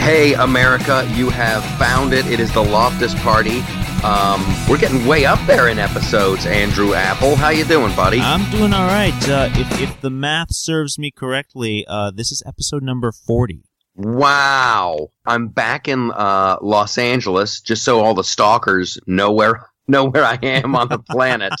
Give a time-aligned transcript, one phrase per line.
[0.00, 2.26] Hey, America, you have found it.
[2.26, 3.60] It is the Loftus Party.
[4.02, 6.46] Um, we're getting way up there in episodes.
[6.46, 8.18] Andrew Apple, how you doing, buddy?
[8.18, 9.28] I'm doing all right.
[9.28, 13.62] Uh, if if the math serves me correctly, uh, this is episode number forty.
[13.94, 20.06] Wow, I'm back in uh, Los Angeles, just so all the stalkers know where know
[20.06, 21.52] where I am on the planet.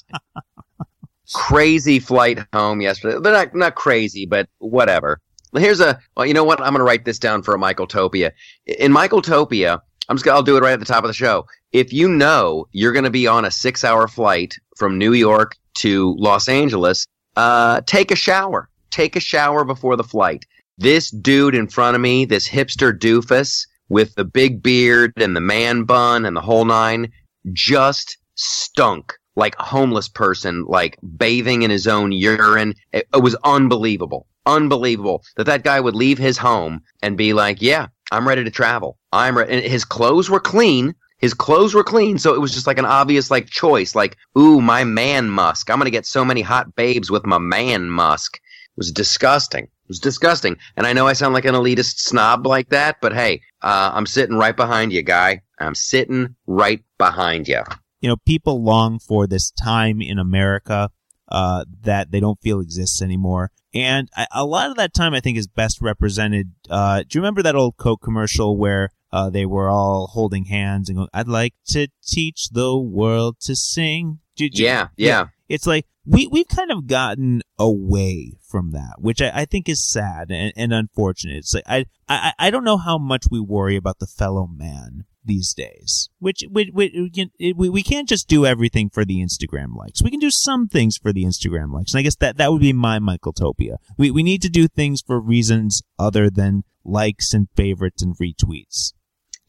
[1.34, 3.18] crazy flight home yesterday.
[3.20, 5.20] They're not not crazy, but whatever.
[5.56, 6.60] Here's a well, you know what?
[6.60, 8.32] I'm going to write this down for a Michael Topia.
[8.66, 11.14] In Michael Topia, I'm just gonna, I'll do it right at the top of the
[11.14, 11.46] show.
[11.72, 15.56] If you know you're going to be on a six hour flight from New York
[15.74, 18.68] to Los Angeles, uh, take a shower.
[18.90, 20.46] Take a shower before the flight.
[20.78, 25.40] This dude in front of me, this hipster doofus with the big beard and the
[25.40, 27.10] man bun and the whole nine,
[27.52, 32.74] just stunk like a homeless person, like bathing in his own urine.
[32.92, 34.26] It, it was unbelievable.
[34.46, 38.50] Unbelievable that that guy would leave his home and be like, yeah, I'm ready to
[38.50, 38.98] travel.
[39.12, 39.52] I'm ready.
[39.52, 40.94] And his clothes were clean.
[41.18, 43.94] His clothes were clean, so it was just like an obvious like choice.
[43.94, 45.68] Like, ooh, my man musk.
[45.68, 48.36] I'm gonna get so many hot babes with my man musk.
[48.36, 49.64] It was disgusting.
[49.64, 50.56] It was disgusting.
[50.76, 54.06] And I know I sound like an elitist snob like that, but hey, uh, I'm
[54.06, 55.42] sitting right behind you, guy.
[55.58, 57.62] I'm sitting right behind you.
[58.00, 60.88] You know, people long for this time in America
[61.30, 63.50] uh, that they don't feel exists anymore.
[63.72, 66.52] And I, a lot of that time, I think, is best represented.
[66.68, 70.88] Uh, do you remember that old Coke commercial where uh, they were all holding hands
[70.88, 75.86] and going, "I'd like to teach the world to sing." Do, yeah, yeah, It's like
[76.06, 80.52] we we've kind of gotten away from that, which I, I think is sad and,
[80.56, 81.36] and unfortunate.
[81.36, 85.04] It's like I, I I don't know how much we worry about the fellow man
[85.24, 86.08] these days.
[86.18, 90.02] Which we, we, we, can't just do everything for the Instagram likes.
[90.02, 91.92] We can do some things for the Instagram likes.
[91.92, 93.76] And I guess that, that would be my Michaeltopia.
[93.96, 98.92] We, we need to do things for reasons other than likes and favorites and retweets.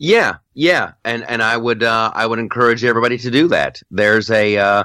[0.04, 3.84] Yeah, yeah, and and I would uh, I would encourage everybody to do that.
[3.92, 4.84] There's a uh,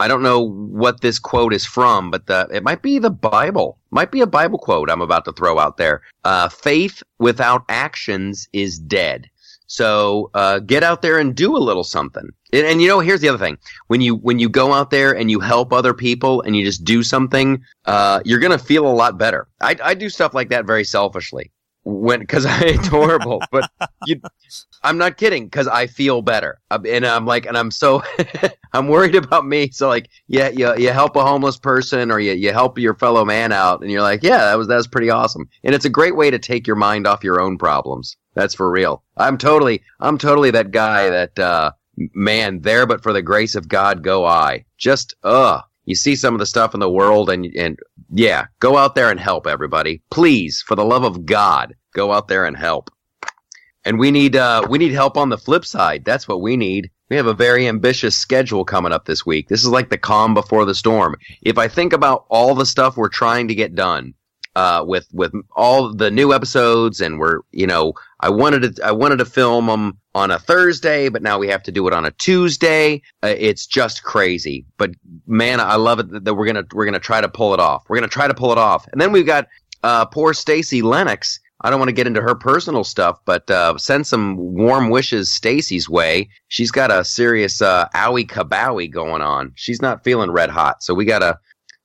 [0.00, 3.78] I don't know what this quote is from, but the, it might be the Bible.
[3.90, 6.02] Might be a Bible quote I'm about to throw out there.
[6.24, 9.28] Uh, faith without actions is dead.
[9.68, 12.28] So uh, get out there and do a little something.
[12.52, 15.14] And, and, you know, here's the other thing: when you when you go out there
[15.14, 18.92] and you help other people and you just do something, uh, you're gonna feel a
[18.92, 19.46] lot better.
[19.60, 21.52] I, I do stuff like that very selfishly
[21.88, 23.70] when because I it's horrible, but
[24.06, 24.20] you,
[24.82, 28.02] I'm not kidding because I feel better, and I'm like, and I'm so
[28.72, 29.70] I'm worried about me.
[29.70, 33.24] So like, yeah, you you help a homeless person or you you help your fellow
[33.24, 35.90] man out, and you're like, yeah, that was that was pretty awesome, and it's a
[35.90, 38.16] great way to take your mind off your own problems.
[38.34, 39.02] That's for real.
[39.16, 41.72] I'm totally I'm totally that guy that uh,
[42.14, 44.64] man there, but for the grace of God go I.
[44.76, 47.78] Just uh you see some of the stuff in the world and and
[48.10, 50.02] yeah, go out there and help everybody.
[50.10, 52.90] Please, for the love of God, go out there and help.
[53.84, 56.04] And we need uh, we need help on the flip side.
[56.04, 56.90] That's what we need.
[57.08, 59.48] We have a very ambitious schedule coming up this week.
[59.48, 61.16] This is like the calm before the storm.
[61.42, 64.14] If I think about all the stuff we're trying to get done,
[64.58, 68.90] uh, with with all the new episodes, and we're you know I wanted to I
[68.90, 72.04] wanted to film them on a Thursday, but now we have to do it on
[72.04, 73.02] a Tuesday.
[73.22, 74.90] Uh, it's just crazy, but
[75.28, 77.84] man, I love it that we're gonna we're gonna try to pull it off.
[77.88, 79.46] We're gonna try to pull it off, and then we've got
[79.84, 81.38] uh, poor Stacy Lennox.
[81.60, 85.32] I don't want to get into her personal stuff, but uh, send some warm wishes
[85.32, 86.28] Stacy's way.
[86.48, 89.52] She's got a serious uh, owie kabowie going on.
[89.56, 91.38] She's not feeling red hot, so we gotta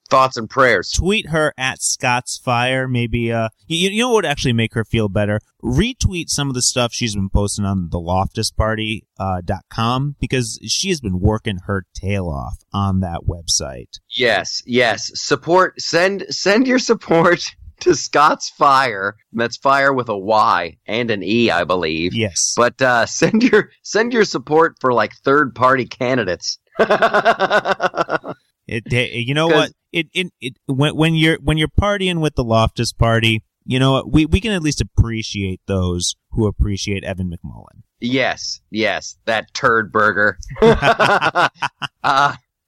[0.09, 0.91] thoughts and prayers.
[0.91, 2.87] Tweet her at Scott's Fire.
[2.87, 5.39] Maybe uh, you, you know what would actually make her feel better?
[5.63, 10.59] Retweet some of the stuff she's been posting on the loftusparty uh, dot com because
[10.67, 13.99] she has been working her tail off on that website.
[14.15, 15.09] Yes, yes.
[15.15, 15.81] Support.
[15.81, 19.15] Send send your support to Scott's Fire.
[19.31, 22.13] That's fire with a Y and an E, I believe.
[22.13, 22.53] Yes.
[22.55, 26.59] But uh, send your send your support for like third party candidates.
[28.65, 29.71] It, you know what?
[29.91, 33.93] It, it, it, when, when you're, when you're partying with the Loftus party, you know
[33.93, 34.11] what?
[34.11, 37.83] We, we can at least appreciate those who appreciate Evan McMullin.
[37.99, 40.37] Yes, yes, that turd burger.
[40.61, 41.49] uh,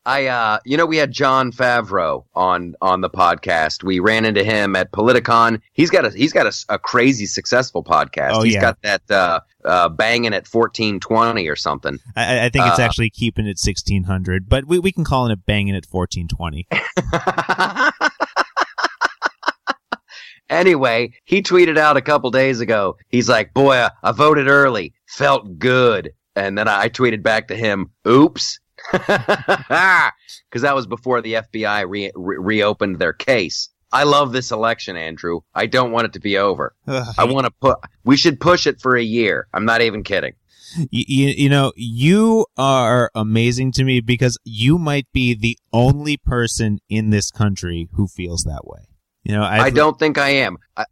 [0.07, 3.83] I, uh, you know, we had Jon Favreau on on the podcast.
[3.83, 5.61] We ran into him at Politicon.
[5.73, 8.31] He's got a he's got a, a crazy successful podcast.
[8.33, 8.61] Oh, he's yeah.
[8.61, 11.97] got that uh, uh, banging at fourteen twenty or something.
[12.15, 15.45] I, I think it's Uh, actually keeping it 1600, but we, we can call it
[15.45, 16.67] banging at 1420.
[20.49, 22.97] anyway, he tweeted out a couple days ago.
[23.09, 27.91] He's like, "Boy, I voted early, felt good." And then I tweeted back to him,
[28.07, 28.59] "Oops,"
[28.91, 33.69] because that was before the FBI re- re- reopened their case.
[33.91, 35.41] I love this election, Andrew.
[35.53, 36.75] I don't want it to be over.
[37.17, 37.77] I want to put.
[38.03, 39.47] We should push it for a year.
[39.53, 40.33] I'm not even kidding.
[40.89, 46.79] You, you know, you are amazing to me because you might be the only person
[46.89, 48.81] in this country who feels that way.
[49.23, 50.57] You know, I, I don't think I am.
[50.75, 50.85] I,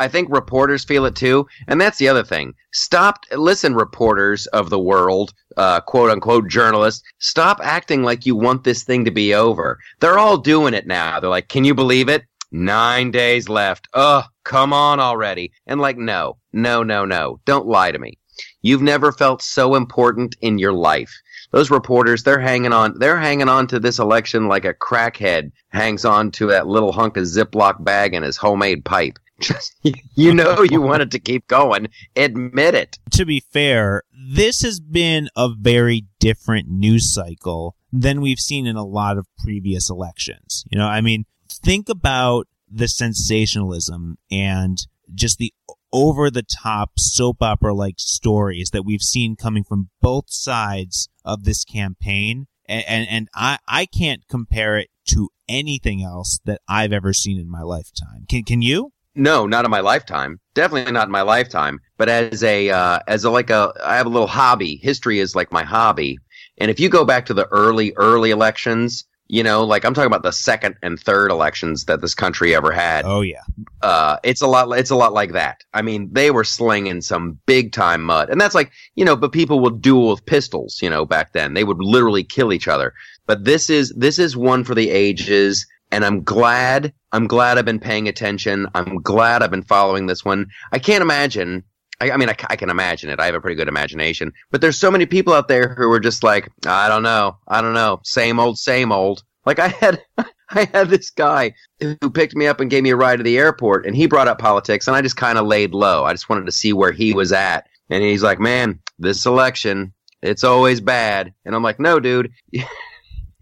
[0.00, 2.54] I think reporters feel it too, and that's the other thing.
[2.72, 7.02] Stop, listen, reporters of the world, uh, quote unquote journalists.
[7.18, 9.78] Stop acting like you want this thing to be over.
[10.00, 11.20] They're all doing it now.
[11.20, 12.24] They're like, "Can you believe it?
[12.50, 13.88] Nine days left.
[13.92, 17.40] Ugh, come on already." And like, no, no, no, no.
[17.44, 18.16] Don't lie to me.
[18.62, 21.12] You've never felt so important in your life.
[21.50, 26.04] Those reporters, they're hanging on, they're hanging on to this election like a crackhead hangs
[26.04, 29.18] on to that little hunk of Ziploc bag in his homemade pipe.
[30.14, 31.88] You know you wanted to keep going.
[32.14, 32.98] Admit it.
[33.12, 38.76] To be fair, this has been a very different news cycle than we've seen in
[38.76, 40.64] a lot of previous elections.
[40.70, 44.78] You know, I mean, think about the sensationalism and
[45.14, 45.52] just the
[45.92, 51.44] over the top soap opera like stories that we've seen coming from both sides of
[51.44, 52.46] this campaign.
[52.66, 57.40] And, and, and, I, I can't compare it to anything else that I've ever seen
[57.40, 58.26] in my lifetime.
[58.28, 58.92] Can, can you?
[59.14, 60.40] No, not in my lifetime.
[60.54, 61.80] Definitely not in my lifetime.
[61.96, 64.76] But as a, uh, as a, like a, I have a little hobby.
[64.76, 66.18] History is like my hobby.
[66.58, 70.08] And if you go back to the early, early elections, you know, like I'm talking
[70.08, 73.04] about the second and third elections that this country ever had.
[73.04, 73.42] Oh yeah.
[73.80, 74.76] Uh, it's a lot.
[74.76, 75.62] It's a lot like that.
[75.72, 79.14] I mean, they were slinging some big time mud, and that's like you know.
[79.14, 80.80] But people would duel with pistols.
[80.82, 82.92] You know, back then they would literally kill each other.
[83.26, 86.92] But this is this is one for the ages, and I'm glad.
[87.12, 88.68] I'm glad I've been paying attention.
[88.74, 90.46] I'm glad I've been following this one.
[90.72, 91.64] I can't imagine
[92.00, 93.20] I, I mean, I, I, can imagine it.
[93.20, 94.32] I have a pretty good imagination.
[94.50, 97.60] But there's so many people out there who are just like, I don't know, I
[97.60, 99.22] don't know, same old, same old.
[99.44, 100.02] Like I had,
[100.50, 103.38] I had this guy who picked me up and gave me a ride to the
[103.38, 106.04] airport, and he brought up politics, and I just kind of laid low.
[106.04, 107.68] I just wanted to see where he was at.
[107.88, 112.32] And he's like, "Man, this election, it's always bad." And I'm like, "No, dude."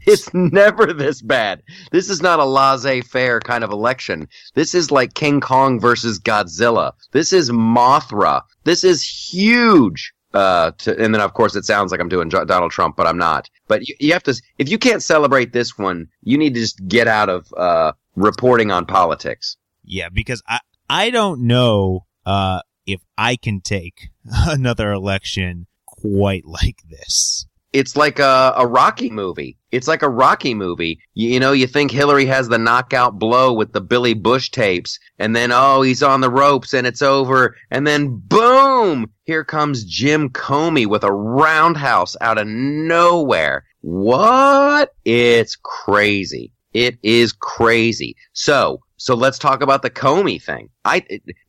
[0.12, 1.62] It's never this bad.
[1.92, 4.26] This is not a laissez faire kind of election.
[4.54, 6.92] This is like King Kong versus Godzilla.
[7.12, 8.42] This is Mothra.
[8.64, 10.14] This is huge.
[10.32, 13.18] Uh, to, and then of course it sounds like I'm doing Donald Trump, but I'm
[13.18, 13.48] not.
[13.66, 16.86] But you, you, have to, if you can't celebrate this one, you need to just
[16.86, 19.56] get out of uh, reporting on politics.
[19.84, 26.82] Yeah, because I I don't know uh, if I can take another election quite like
[26.88, 29.56] this it's like a, a Rocky movie.
[29.70, 31.00] It's like a Rocky movie.
[31.14, 34.98] You, you, know, you think Hillary has the knockout blow with the Billy Bush tapes,
[35.18, 37.56] and then, oh, he's on the ropes and it's over.
[37.70, 43.64] And then, boom, here comes Jim Comey with a roundhouse out of nowhere.
[43.82, 44.94] What?
[45.04, 46.52] It's crazy.
[46.72, 48.16] It is crazy.
[48.32, 50.70] So, so let's talk about the Comey thing.
[50.84, 51.04] I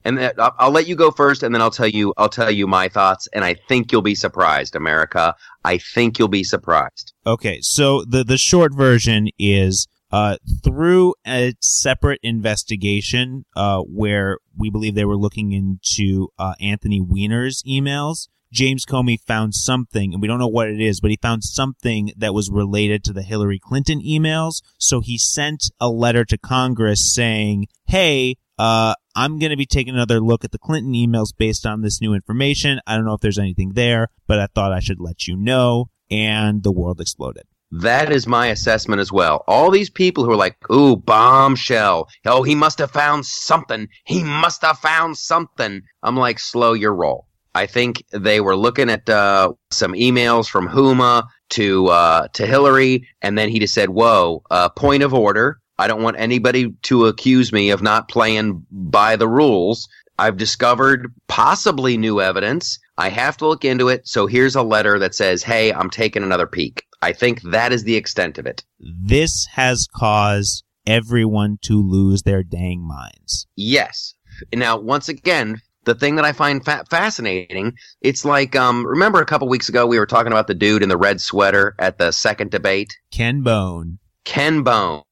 [0.05, 2.89] and I'll let you go first, and then I'll tell you I'll tell you my
[2.89, 5.35] thoughts, and I think you'll be surprised, America.
[5.69, 7.13] I think you'll be surprised.
[7.27, 14.71] Okay, so the the short version is uh, through a separate investigation uh, where we
[14.71, 18.29] believe they were looking into uh, Anthony Weiner's emails.
[18.51, 22.11] James Comey found something, and we don't know what it is, but he found something
[22.17, 24.61] that was related to the Hillary Clinton emails.
[24.77, 29.93] So he sent a letter to Congress saying, hey, uh, I'm going to be taking
[29.93, 32.79] another look at the Clinton emails based on this new information.
[32.85, 35.89] I don't know if there's anything there, but I thought I should let you know.
[36.11, 37.43] And the world exploded.
[37.71, 39.43] That is my assessment as well.
[39.47, 42.09] All these people who are like, ooh, bombshell.
[42.25, 43.87] Oh, he must have found something.
[44.05, 45.83] He must have found something.
[46.01, 47.27] I'm like, slow your roll.
[47.55, 53.07] I think they were looking at uh, some emails from Huma to uh, to Hillary,
[53.21, 55.59] and then he just said, "Whoa, uh, point of order.
[55.77, 59.87] I don't want anybody to accuse me of not playing by the rules.
[60.17, 62.77] I've discovered possibly new evidence.
[62.97, 64.05] I have to look into it.
[64.05, 67.83] So here's a letter that says, "Hey, I'm taking another peek." I think that is
[67.83, 68.63] the extent of it.
[68.79, 73.47] This has caused everyone to lose their dang minds.
[73.55, 74.15] Yes.
[74.53, 79.25] Now, once again, the thing that I find fa- fascinating, it's like, um, remember a
[79.25, 82.11] couple weeks ago we were talking about the dude in the red sweater at the
[82.11, 82.95] second debate?
[83.11, 83.97] Ken Bone.
[84.23, 85.03] Ken Bone.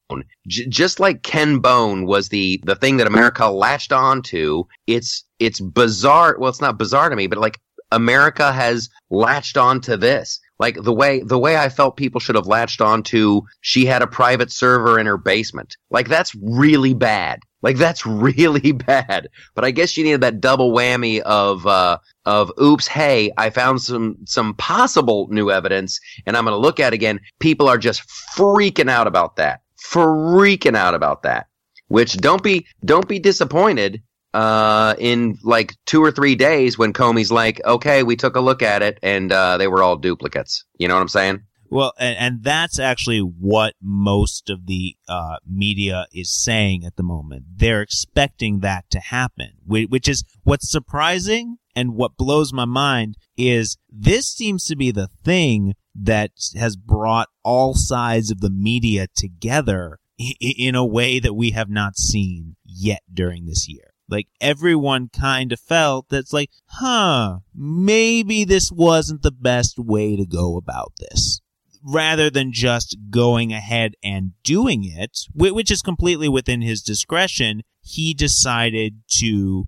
[0.47, 5.25] J- just like Ken Bone was the, the thing that America latched on to, it's,
[5.39, 6.37] it's bizarre.
[6.39, 7.59] Well, it's not bizarre to me, but like
[7.91, 10.39] America has latched on to this.
[10.59, 14.01] Like the way, the way I felt people should have latched on to, she had
[14.03, 15.75] a private server in her basement.
[15.89, 17.39] Like that's really bad.
[17.61, 19.29] Like that's really bad.
[19.55, 23.81] But I guess you needed that double whammy of uh, of oops, hey, I found
[23.81, 27.19] some some possible new evidence, and I'm going to look at again.
[27.39, 28.03] People are just
[28.35, 29.61] freaking out about that.
[29.83, 31.47] Freaking out about that.
[31.87, 34.01] Which don't be don't be disappointed
[34.33, 38.61] uh, in like two or three days when Comey's like, okay, we took a look
[38.61, 40.65] at it and uh, they were all duplicates.
[40.77, 41.41] You know what I'm saying?
[41.69, 47.03] Well, and, and that's actually what most of the uh, media is saying at the
[47.03, 47.45] moment.
[47.55, 53.77] They're expecting that to happen, which is what's surprising and what blows my mind is
[53.89, 59.99] this seems to be the thing that has brought all sides of the media together
[60.39, 63.91] in a way that we have not seen yet during this year.
[64.09, 70.25] Like everyone kind of felt that's like, huh, maybe this wasn't the best way to
[70.25, 71.41] go about this
[71.83, 78.13] rather than just going ahead and doing it, which is completely within his discretion, he
[78.13, 79.67] decided to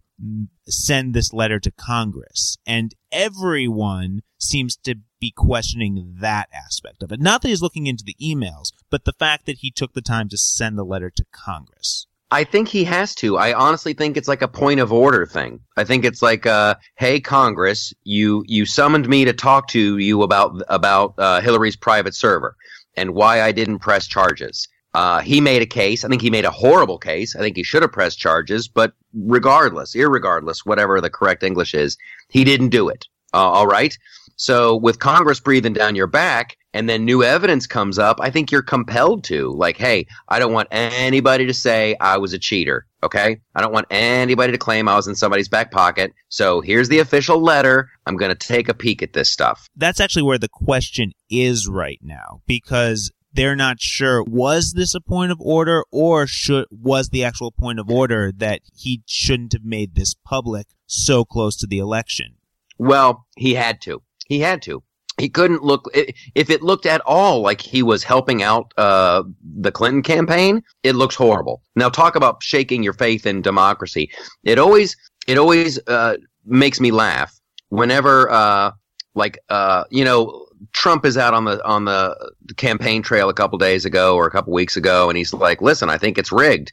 [0.67, 2.57] send this letter to Congress.
[2.65, 7.19] And everyone seems to be questioning that aspect of it.
[7.19, 10.29] Not that he's looking into the emails, but the fact that he took the time
[10.29, 12.07] to send the letter to Congress.
[12.31, 13.37] I think he has to.
[13.37, 15.61] I honestly think it's like a point of order thing.
[15.77, 20.21] I think it's like, uh, hey, Congress, you you summoned me to talk to you
[20.21, 22.55] about about uh, Hillary's private server
[22.95, 24.67] and why I didn't press charges.
[24.93, 26.03] Uh, he made a case.
[26.03, 27.35] I think he made a horrible case.
[27.35, 31.97] I think he should have pressed charges, but regardless, irregardless, whatever the correct English is,
[32.29, 33.05] he didn't do it.
[33.33, 33.95] Uh, all right.
[34.39, 38.53] So with Congress breathing down your back and then new evidence comes up, I think
[38.53, 42.85] you're compelled to like, hey, I don't want anybody to say I was a cheater.
[43.03, 43.41] Okay.
[43.53, 46.13] I don't want anybody to claim I was in somebody's back pocket.
[46.29, 47.89] So here's the official letter.
[48.05, 49.67] I'm going to take a peek at this stuff.
[49.75, 55.01] That's actually where the question is right now because they're not sure was this a
[55.01, 59.65] point of order or should was the actual point of order that he shouldn't have
[59.65, 62.35] made this public so close to the election.
[62.77, 64.01] Well, he had to.
[64.29, 64.81] He had to.
[65.17, 69.71] He couldn't look if it looked at all like he was helping out uh, the
[69.71, 70.63] Clinton campaign.
[70.83, 71.61] It looks horrible.
[71.75, 74.09] Now, talk about shaking your faith in democracy.
[74.43, 74.95] It always
[75.27, 78.71] it always uh, makes me laugh whenever uh,
[79.13, 82.15] like uh, you know Trump is out on the on the
[82.55, 85.89] campaign trail a couple days ago or a couple weeks ago, and he's like, "Listen,
[85.89, 86.71] I think it's rigged."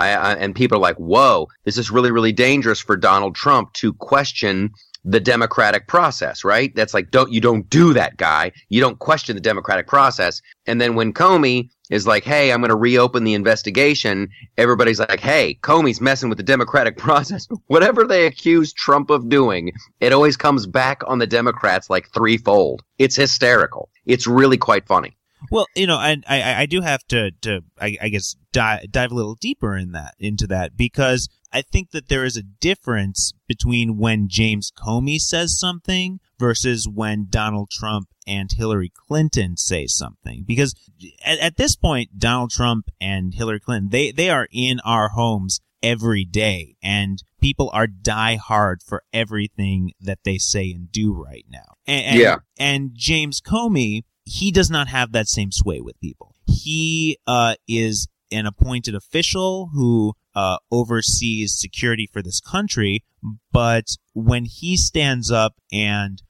[0.00, 3.72] I, I, and people are like, "Whoa, this is really really dangerous for Donald Trump
[3.74, 4.72] to question
[5.04, 6.74] the democratic process, right?
[6.74, 8.52] That's like don't you don't do that, guy.
[8.68, 10.40] You don't question the democratic process.
[10.66, 15.20] And then when Comey is like, "Hey, I'm going to reopen the investigation," everybody's like,
[15.20, 20.36] "Hey, Comey's messing with the democratic process." Whatever they accuse Trump of doing, it always
[20.36, 22.82] comes back on the Democrats like threefold.
[22.98, 23.90] It's hysterical.
[24.06, 25.17] It's really quite funny.
[25.50, 29.12] Well, you know, I I, I do have to to I, I guess dive, dive
[29.12, 33.32] a little deeper in that into that because I think that there is a difference
[33.46, 40.44] between when James Comey says something versus when Donald Trump and Hillary Clinton say something.
[40.46, 40.74] Because
[41.24, 45.60] at, at this point, Donald Trump and Hillary Clinton, they, they are in our homes
[45.82, 51.46] every day and people are die hard for everything that they say and do right
[51.48, 51.74] now.
[51.86, 52.36] And, and, yeah.
[52.58, 56.34] And James Comey, he does not have that same sway with people.
[56.46, 63.02] He, uh, is an appointed official who uh, oversees security for this country,
[63.52, 66.22] but when he stands up and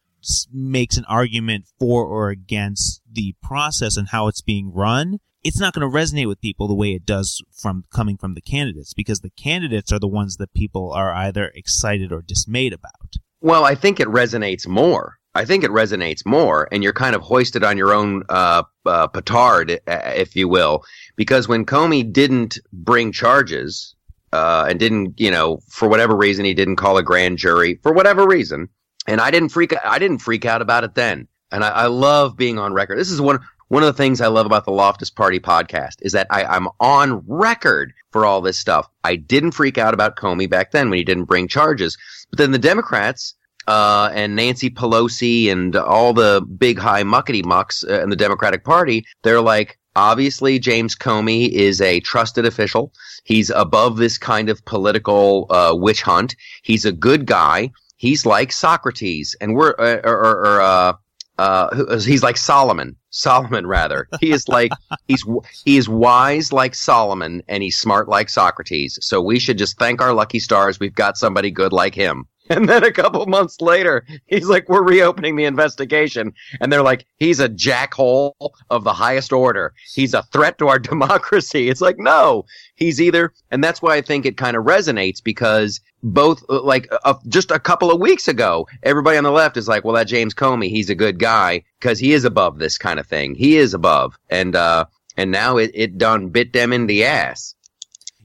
[0.52, 5.72] makes an argument for or against the process and how it's being run, it's not
[5.72, 9.20] going to resonate with people the way it does from coming from the candidates because
[9.20, 13.16] the candidates are the ones that people are either excited or dismayed about.
[13.40, 15.18] Well, I think it resonates more.
[15.38, 19.06] I think it resonates more, and you're kind of hoisted on your own uh, uh,
[19.06, 20.82] petard, if you will,
[21.14, 23.94] because when Comey didn't bring charges
[24.32, 27.92] uh, and didn't, you know, for whatever reason, he didn't call a grand jury for
[27.92, 28.68] whatever reason,
[29.06, 32.36] and I didn't freak, I didn't freak out about it then, and I, I love
[32.36, 32.98] being on record.
[32.98, 36.12] This is one one of the things I love about the Loftus Party podcast is
[36.12, 38.88] that I, I'm on record for all this stuff.
[39.04, 41.96] I didn't freak out about Comey back then when he didn't bring charges,
[42.30, 43.34] but then the Democrats
[43.68, 48.64] uh, and Nancy Pelosi and all the big high muckety mucks uh, in the Democratic
[48.64, 52.92] Party, they're like, obviously James Comey is a trusted official.
[53.24, 56.34] He's above this kind of political uh, witch hunt.
[56.62, 57.70] He's a good guy.
[57.98, 60.92] He's like Socrates, and we're uh, or, or, or uh,
[61.38, 62.96] uh, he's like Solomon.
[63.10, 64.08] Solomon, rather.
[64.20, 64.70] He is like
[65.08, 65.24] he's
[65.64, 68.98] he is wise like Solomon, and he's smart like Socrates.
[69.02, 70.80] So we should just thank our lucky stars.
[70.80, 72.26] We've got somebody good like him.
[72.58, 76.32] And then a couple months later, he's like, we're reopening the investigation.
[76.60, 78.32] And they're like, he's a jackhole
[78.70, 79.74] of the highest order.
[79.92, 81.68] He's a threat to our democracy.
[81.68, 85.80] It's like, no, he's either, and that's why I think it kind of resonates because
[86.02, 89.68] both, uh, like, uh, just a couple of weeks ago, everybody on the left is
[89.68, 92.98] like, well, that James Comey, he's a good guy because he is above this kind
[92.98, 93.34] of thing.
[93.34, 94.18] He is above.
[94.30, 94.86] And, uh,
[95.18, 97.54] and now it, it done bit them in the ass.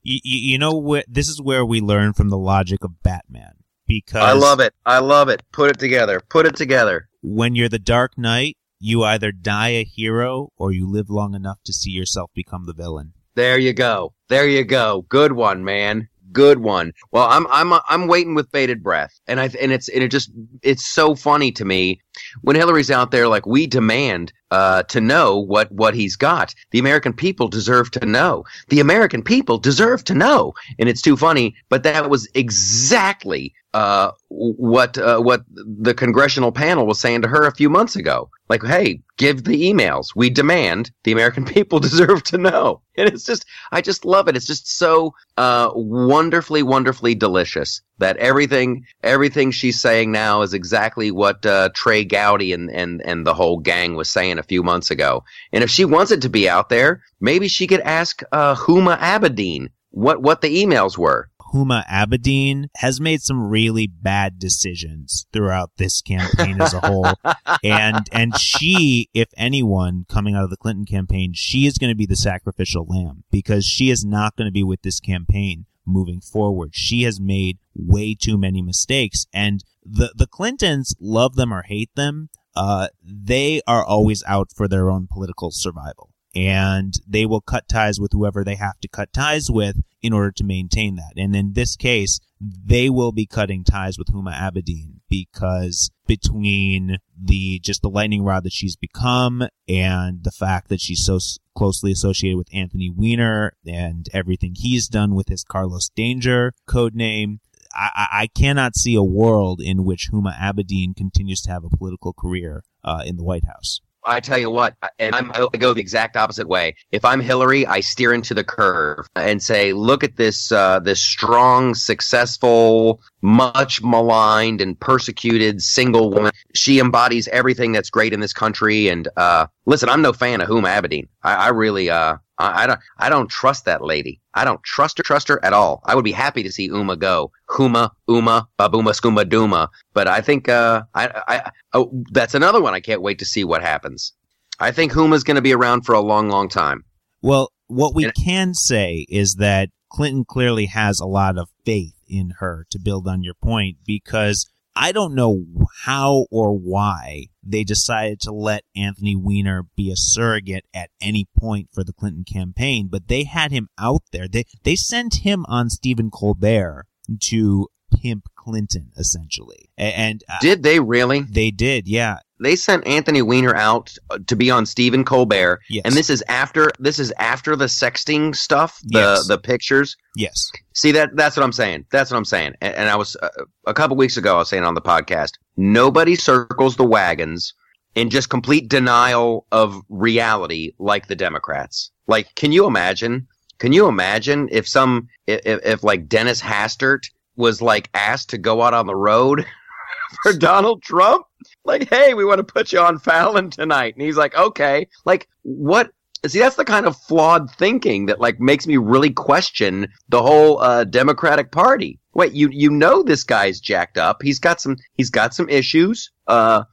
[0.03, 1.05] you, you know what?
[1.09, 3.62] This is where we learn from the logic of Batman.
[3.87, 4.73] Because I love it.
[4.85, 5.43] I love it.
[5.51, 6.21] Put it together.
[6.29, 7.07] Put it together.
[7.21, 11.59] when you're the Dark Knight, you either die a hero or you live long enough
[11.65, 13.13] to see yourself become the villain.
[13.35, 14.13] There you go.
[14.29, 15.05] There you go.
[15.09, 16.07] Good one, man.
[16.31, 16.93] Good one.
[17.11, 20.31] Well, I'm I'm I'm waiting with bated breath, and I and it's and it just
[20.63, 22.01] it's so funny to me
[22.41, 26.53] when Hillary's out there like we demand uh, to know what what he's got.
[26.69, 28.45] The American people deserve to know.
[28.69, 31.55] The American people deserve to know, and it's too funny.
[31.69, 37.47] But that was exactly uh, what uh, what the congressional panel was saying to her
[37.47, 38.29] a few months ago.
[38.47, 40.07] Like, hey, give the emails.
[40.15, 40.91] We demand.
[41.03, 42.81] The American people deserve to know.
[42.95, 44.35] And it's just, I just love it.
[44.35, 51.09] It's just so uh, wonderfully, wonderfully delicious that everything, everything she's saying now is exactly
[51.09, 54.91] what uh, Trey Gowdy and, and and the whole gang was saying a few months
[54.91, 55.23] ago.
[55.51, 58.97] And if she wants it to be out there, maybe she could ask uh, Huma
[58.99, 61.29] Abedin what what the emails were.
[61.53, 67.13] Huma Abedin has made some really bad decisions throughout this campaign as a whole.
[67.63, 71.95] And and she, if anyone coming out of the Clinton campaign, she is going to
[71.95, 76.19] be the sacrificial lamb because she is not going to be with this campaign moving
[76.19, 76.71] forward.
[76.73, 81.93] She has made way too many mistakes and the the Clintons love them or hate
[81.95, 82.29] them.
[82.55, 87.99] Uh, they are always out for their own political survival and they will cut ties
[87.99, 91.13] with whoever they have to cut ties with in order to maintain that.
[91.15, 97.59] And in this case, they will be cutting ties with Huma Abedin because between the
[97.59, 101.19] just the lightning rod that she's become and the fact that she's so
[101.55, 107.39] closely associated with Anthony Weiner and everything he's done with his Carlos Danger code name,
[107.73, 112.13] I, I cannot see a world in which Huma Abedin continues to have a political
[112.13, 113.81] career uh, in the White House.
[114.05, 116.75] I tell you what, and I'm, I go the exact opposite way.
[116.91, 121.01] If I'm Hillary, I steer into the curve and say, "Look at this, uh, this
[121.01, 126.33] strong, successful, much maligned and persecuted single woman.
[126.53, 130.49] She embodies everything that's great in this country." And uh, listen, I'm no fan of
[130.49, 131.07] Huma Abedin.
[131.23, 134.19] I, I really, uh, I, I don't, I don't trust that lady.
[134.33, 135.81] I don't trust her, trust her at all.
[135.85, 137.31] I would be happy to see Uma go.
[137.53, 139.69] Huma, Uma, Babuma, Skooma, Duma.
[139.93, 142.73] But I think, uh, I, I, oh, that's another one.
[142.73, 144.13] I can't wait to see what happens.
[144.59, 146.83] I think Huma's going to be around for a long, long time.
[147.21, 151.93] Well, what we And- can say is that Clinton clearly has a lot of faith
[152.07, 155.45] in her to build on your point because I don't know
[155.83, 161.69] how or why they decided to let Anthony Weiner be a surrogate at any point
[161.71, 164.27] for the Clinton campaign, but they had him out there.
[164.27, 166.85] They they sent him on Stephen Colbert
[167.21, 167.67] to
[168.01, 169.69] pimp Clinton essentially.
[169.77, 171.21] And uh, Did they really?
[171.21, 172.17] they did, yeah.
[172.41, 175.83] They sent Anthony Weiner out uh, to be on Stephen Colbert, Yes.
[175.85, 179.27] and this is after this is after the sexting stuff, the Yes.
[179.27, 179.95] the pictures.
[180.17, 180.35] Yes.
[180.73, 181.85] See that that's what I'm saying.
[181.91, 182.53] That's what I'm saying.
[182.61, 183.29] And, and I was uh,
[183.65, 184.35] a couple weeks ago.
[184.35, 187.53] I was saying on the podcast, nobody circles the wagons
[187.95, 191.91] in just complete denial of reality like the Democrats.
[192.07, 193.27] Like, can you imagine?
[193.63, 197.03] Can you imagine if some if, if, like Dennis Hastert
[197.37, 199.45] was like asked to go out on the road
[200.23, 201.25] for Donald Trump?
[201.63, 204.89] Like, hey, we want to put you on Fallon tonight, and he's like, okay.
[205.05, 205.93] Like, what?
[206.25, 210.59] See, that's the kind of flawed thinking that like makes me really question the whole
[210.59, 212.01] uh, Democratic Party.
[212.13, 214.21] Wait, you you know this guy's jacked up.
[214.21, 216.11] He's got some he's got some issues.
[216.27, 216.65] Uh,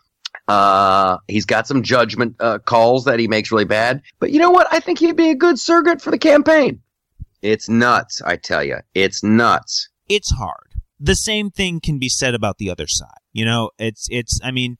[0.50, 4.02] uh, he's got some judgment uh, calls that he makes really bad.
[4.18, 4.66] But you know what?
[4.72, 6.80] I think he'd be a good surrogate for the campaign.
[7.42, 8.78] It's nuts, I tell you.
[8.94, 9.88] It's nuts.
[10.08, 10.66] it's hard.
[11.02, 13.22] The same thing can be said about the other side.
[13.32, 14.38] You know, it's it's.
[14.44, 14.76] I mean,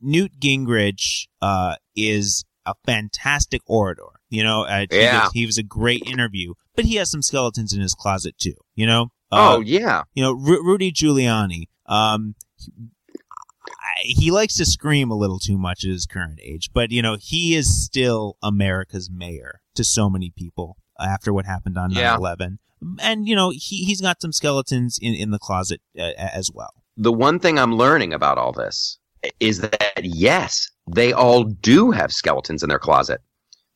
[0.00, 4.08] Newt Gingrich uh, is a fantastic orator.
[4.30, 5.24] You know, uh, he, Yeah.
[5.24, 8.54] was, he was a great interview, but he has some skeletons in his closet too.
[8.76, 11.64] You know, uh, oh yeah, you know, Ru- Rudy Giuliani.
[11.84, 12.34] Um,
[14.00, 17.16] he, likes to scream a little too much at his current age, but you know,
[17.20, 22.16] he is still America's mayor to so many people after what happened on Yeah.
[22.16, 22.58] 9/11.
[23.00, 26.72] And you know, he he's got some skeletons in in the closet uh, as well.
[26.96, 28.98] the one thing I'm learning about all this
[29.40, 33.20] is that yes, they all do have skeletons in their closet.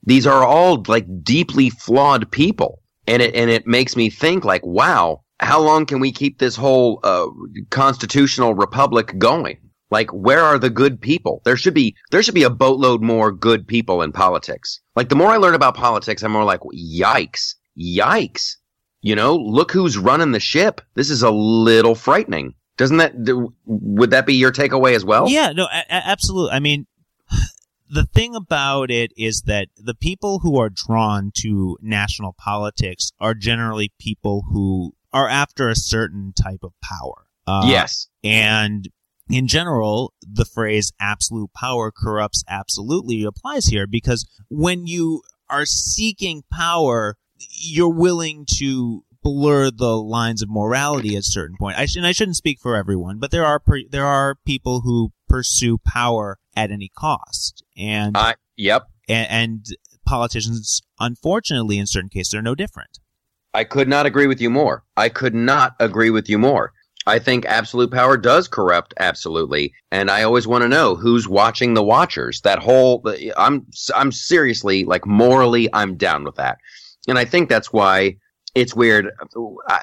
[0.04, 4.64] These are all like deeply flawed people, and it and it makes me think like,
[4.64, 7.26] wow, how long can we keep this whole uh,
[7.70, 9.58] constitutional republic going?
[9.92, 11.42] Like, where are the good people?
[11.44, 14.80] There should be there should be a boatload more good people in politics.
[14.96, 18.56] Like, the more I learn about politics, I'm more like, yikes, yikes.
[19.02, 20.80] You know, look who's running the ship.
[20.94, 22.54] This is a little frightening.
[22.78, 25.28] Doesn't that do, would that be your takeaway as well?
[25.28, 26.52] Yeah, no, a- a- absolutely.
[26.52, 26.86] I mean,
[27.90, 33.34] the thing about it is that the people who are drawn to national politics are
[33.34, 37.26] generally people who are after a certain type of power.
[37.46, 38.08] Uh, yes.
[38.24, 38.88] And
[39.32, 46.42] in general, the phrase absolute power corrupts absolutely applies here because when you are seeking
[46.52, 51.78] power, you're willing to blur the lines of morality at a certain point.
[51.78, 54.82] I sh- and I shouldn't speak for everyone, but there are per- there are people
[54.82, 59.66] who pursue power at any cost, and uh, yep, and, and
[60.04, 62.98] politicians, unfortunately, in certain cases, are no different.
[63.54, 64.84] I could not agree with you more.
[64.96, 66.72] I could not agree with you more.
[67.06, 71.74] I think absolute power does corrupt absolutely, and I always want to know who's watching
[71.74, 72.40] the watchers.
[72.42, 73.02] That whole
[73.36, 76.58] I'm I'm seriously like morally I'm down with that,
[77.08, 78.16] and I think that's why
[78.54, 79.10] it's weird.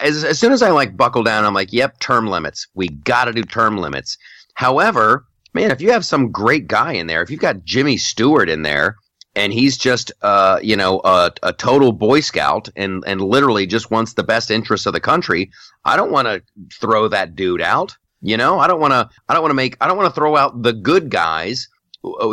[0.02, 2.68] As, as soon as I like buckle down, I'm like, yep, term limits.
[2.74, 4.18] We got to do term limits.
[4.54, 8.50] However, man, if you have some great guy in there, if you've got Jimmy Stewart
[8.50, 8.96] in there,
[9.36, 13.92] and he's just uh, you know a, a, total boy scout and and literally just
[13.92, 15.52] wants the best interests of the country.
[15.86, 16.42] I don't want to
[16.80, 18.60] throw that dude out you know?
[18.60, 20.62] I don't want to i don't want to make i don't want to throw out
[20.62, 21.68] the good guys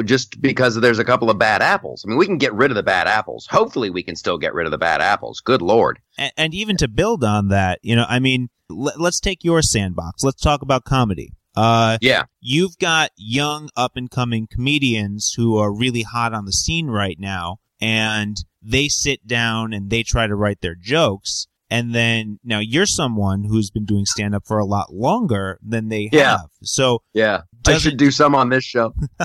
[0.04, 2.04] just because there's a couple of bad apples.
[2.04, 3.48] I mean we can get rid of the bad apples.
[3.50, 5.40] Hopefully we can still get rid of the bad apples.
[5.40, 5.98] Good lord.
[6.16, 9.62] And, and even to build on that you know i mean let, let's take your
[9.62, 10.24] sandbox.
[10.24, 12.24] Let's talk about comedy uh, yeah.
[12.40, 17.18] You've got young up and coming comedians who are really hot on the scene right
[17.18, 21.46] now, and they sit down and they try to write their jokes.
[21.68, 25.88] And then now you're someone who's been doing stand up for a lot longer than
[25.88, 26.38] they yeah.
[26.38, 26.50] have.
[26.62, 28.94] So yeah, I should do some on this show.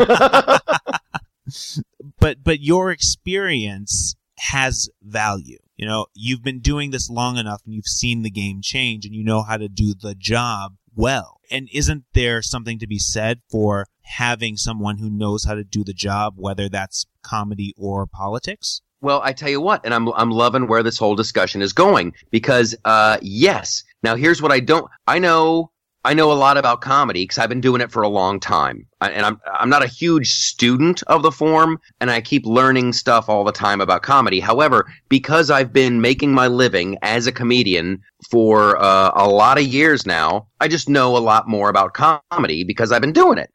[2.20, 5.60] but but your experience has value.
[5.76, 9.14] You know, you've been doing this long enough and you've seen the game change and
[9.16, 11.41] you know how to do the job well.
[11.52, 15.84] And isn't there something to be said for having someone who knows how to do
[15.84, 18.82] the job, whether that's comedy or politics?
[19.02, 22.14] Well, I tell you what, and I'm I'm loving where this whole discussion is going
[22.30, 23.84] because uh, yes.
[24.04, 24.90] Now here's what I don't.
[25.08, 25.72] I know
[26.04, 28.88] I know a lot about comedy because I've been doing it for a long time,
[29.02, 33.30] and I'm I'm not a huge student of the form, and I keep learning stuff
[33.30, 34.40] all the time about comedy.
[34.40, 39.64] However, because I've been making my living as a comedian for uh, a lot of
[39.64, 43.52] years now, I just know a lot more about comedy because I've been doing it.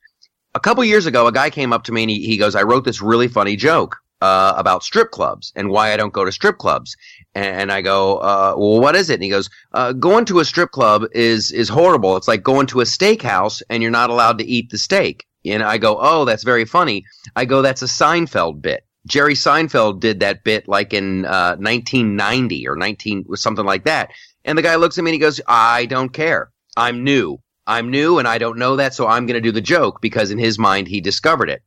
[0.54, 2.62] A couple years ago, a guy came up to me and he, he goes, "I
[2.62, 6.32] wrote this really funny joke." Uh, about strip clubs and why I don't go to
[6.32, 6.96] strip clubs.
[7.34, 9.14] And I go, uh, well, what is it?
[9.14, 12.16] And he goes, uh, going to a strip club is is horrible.
[12.16, 15.26] It's like going to a steakhouse and you're not allowed to eat the steak.
[15.44, 17.04] And I go, oh, that's very funny.
[17.36, 18.86] I go, that's a Seinfeld bit.
[19.06, 24.10] Jerry Seinfeld did that bit like in 1990 uh, or 19 something like that.
[24.44, 26.50] And the guy looks at me and he goes, I don't care.
[26.76, 27.38] I'm new.
[27.66, 30.30] I'm new and I don't know that, so I'm going to do the joke because
[30.30, 31.62] in his mind he discovered it.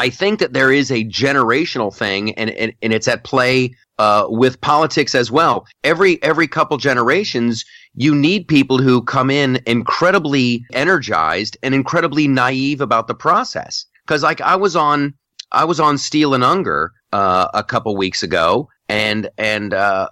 [0.00, 4.24] I think that there is a generational thing, and, and, and it's at play uh,
[4.30, 5.66] with politics as well.
[5.84, 12.80] Every every couple generations, you need people who come in incredibly energized and incredibly naive
[12.80, 13.84] about the process.
[14.06, 15.12] Because like I was on
[15.52, 20.08] I was on Steel and Unger uh, a couple weeks ago, and and uh,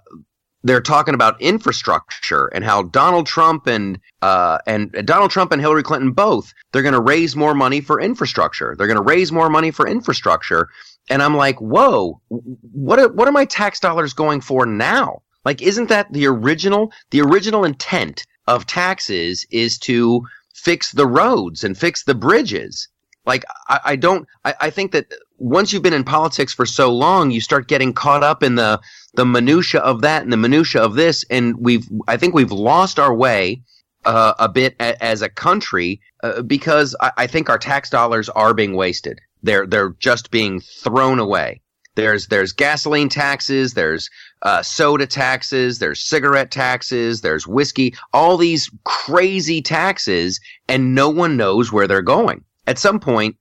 [0.63, 5.83] they're talking about infrastructure and how Donald Trump and uh, and Donald Trump and Hillary
[5.83, 8.75] Clinton both they're going to raise more money for infrastructure.
[8.77, 10.69] They're going to raise more money for infrastructure,
[11.09, 15.21] and I'm like, whoa, what what are my tax dollars going for now?
[15.45, 21.63] Like, isn't that the original the original intent of taxes is to fix the roads
[21.63, 22.89] and fix the bridges?
[23.25, 24.27] Like, I, I don't.
[24.43, 25.07] I, I think that
[25.39, 28.79] once you've been in politics for so long, you start getting caught up in the
[29.15, 32.99] the minutia of that and the minutia of this, and we've I think we've lost
[32.99, 33.61] our way
[34.05, 38.29] uh, a bit a, as a country uh, because I, I think our tax dollars
[38.29, 39.19] are being wasted.
[39.41, 41.61] They're they're just being thrown away.
[41.95, 44.09] There's there's gasoline taxes, there's
[44.41, 51.35] uh, soda taxes, there's cigarette taxes, there's whiskey, all these crazy taxes, and no one
[51.35, 52.43] knows where they're going.
[52.67, 53.35] At some point,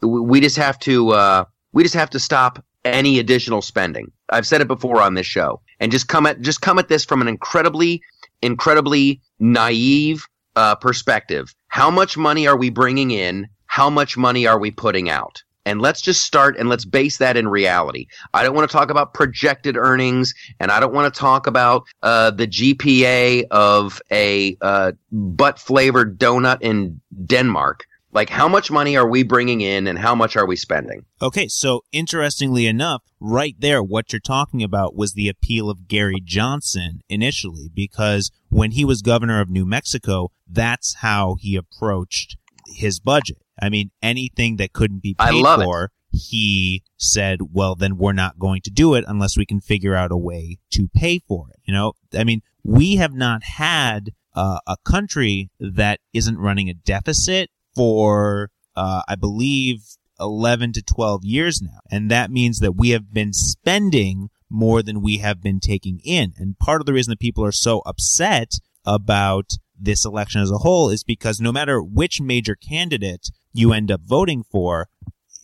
[0.00, 4.10] we just have to uh, we just have to stop any additional spending.
[4.30, 7.04] I've said it before on this show, and just come at just come at this
[7.04, 8.02] from an incredibly,
[8.42, 10.24] incredibly naive
[10.56, 11.54] uh, perspective.
[11.68, 13.48] How much money are we bringing in?
[13.66, 15.42] How much money are we putting out?
[15.66, 18.06] And let's just start and let's base that in reality.
[18.32, 21.84] I don't want to talk about projected earnings, and I don't want to talk about
[22.02, 27.84] uh, the GPA of a uh, butt flavored donut in Denmark.
[28.10, 31.04] Like, how much money are we bringing in and how much are we spending?
[31.20, 36.22] Okay, so interestingly enough, right there, what you're talking about was the appeal of Gary
[36.24, 42.98] Johnson initially, because when he was governor of New Mexico, that's how he approached his
[42.98, 43.38] budget.
[43.60, 45.90] I mean, anything that couldn't be paid for, it.
[46.12, 50.12] he said, well, then we're not going to do it unless we can figure out
[50.12, 51.60] a way to pay for it.
[51.64, 56.74] You know, I mean, we have not had uh, a country that isn't running a
[56.74, 59.84] deficit for, uh, I believe,
[60.18, 61.78] 11 to 12 years now.
[61.92, 66.32] And that means that we have been spending more than we have been taking in.
[66.36, 70.58] And part of the reason that people are so upset about this election as a
[70.58, 74.88] whole is because no matter which major candidate you end up voting for,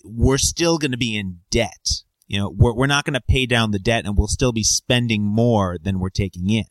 [0.02, 2.02] we're still going to be in debt.
[2.26, 4.64] You know, we're, we're not going to pay down the debt and we'll still be
[4.64, 6.64] spending more than we're taking in.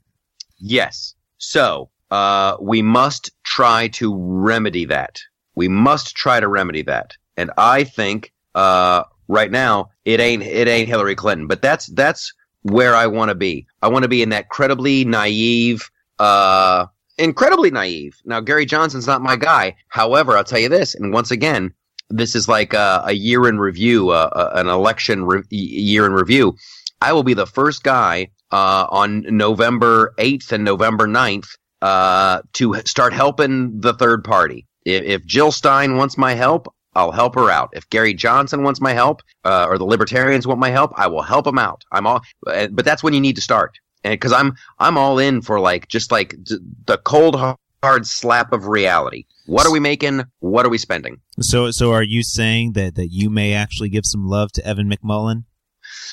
[0.58, 1.16] Yes.
[1.38, 5.20] So, uh, we must try to remedy that.
[5.56, 7.16] We must try to remedy that.
[7.38, 12.34] And I think, uh, right now, it ain't, it ain't Hillary Clinton, but that's, that's
[12.64, 13.68] where I want to be.
[13.82, 15.90] I want to be in that credibly naive,
[16.20, 16.88] uh,
[17.18, 18.22] incredibly naive.
[18.26, 19.76] Now, Gary Johnson's not my guy.
[19.90, 21.74] However, I'll tell you this, and once again,
[22.10, 26.14] this is like a, a year in review, uh, uh, an election re- year in
[26.14, 26.56] review.
[27.02, 31.48] I will be the first guy uh, on November 8th and November 9th
[31.82, 34.68] uh, to start helping the third party.
[34.86, 37.70] If, if, Jill Stein wants my help, I'll help her out.
[37.74, 41.22] If Gary Johnson wants my help, uh, or the Libertarians want my help, I will
[41.22, 41.84] help them out.
[41.92, 45.42] I'm all, but that's when you need to start and because I'm I'm all in
[45.42, 47.36] for like just like d- the cold
[47.82, 49.26] hard slap of reality.
[49.46, 50.24] What are we making?
[50.40, 51.20] What are we spending?
[51.42, 54.90] So so are you saying that that you may actually give some love to Evan
[54.90, 55.46] McMullin?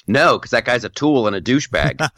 [0.06, 2.08] No, because that guy's a tool and a douchebag.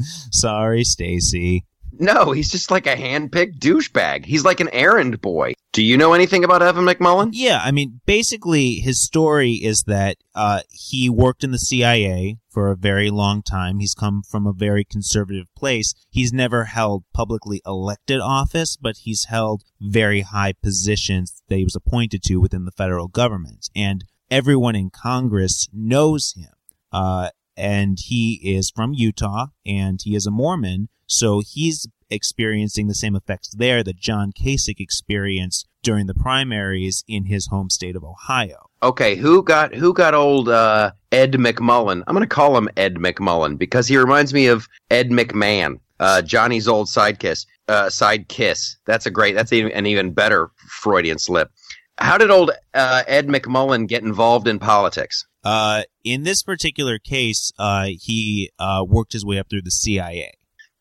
[0.32, 1.66] Sorry, Stacy.
[2.00, 4.24] No, he's just like a hand-picked douchebag.
[4.24, 5.52] He's like an errand boy.
[5.72, 7.30] Do you know anything about Evan McMullin?
[7.32, 12.70] Yeah, I mean, basically, his story is that uh, he worked in the CIA for
[12.70, 13.78] a very long time.
[13.78, 15.94] He's come from a very conservative place.
[16.08, 21.76] He's never held publicly elected office, but he's held very high positions that he was
[21.76, 23.68] appointed to within the federal government.
[23.76, 26.52] And everyone in Congress knows him.
[26.92, 27.28] Uh,
[27.60, 30.88] and he is from Utah, and he is a Mormon.
[31.06, 37.26] So he's experiencing the same effects there that John Kasich experienced during the primaries in
[37.26, 38.68] his home state of Ohio.
[38.82, 42.02] Okay, who got who got old uh, Ed McMullen?
[42.06, 46.22] I'm going to call him Ed McMullen because he reminds me of Ed McMahon, uh,
[46.22, 47.46] Johnny's old sidekiss.
[47.68, 48.76] Uh, side kiss.
[48.84, 49.36] That's a great.
[49.36, 51.52] That's an even better Freudian slip.
[51.98, 55.24] How did old uh, Ed McMullen get involved in politics?
[55.42, 60.32] Uh, in this particular case, uh, he uh, worked his way up through the CIA.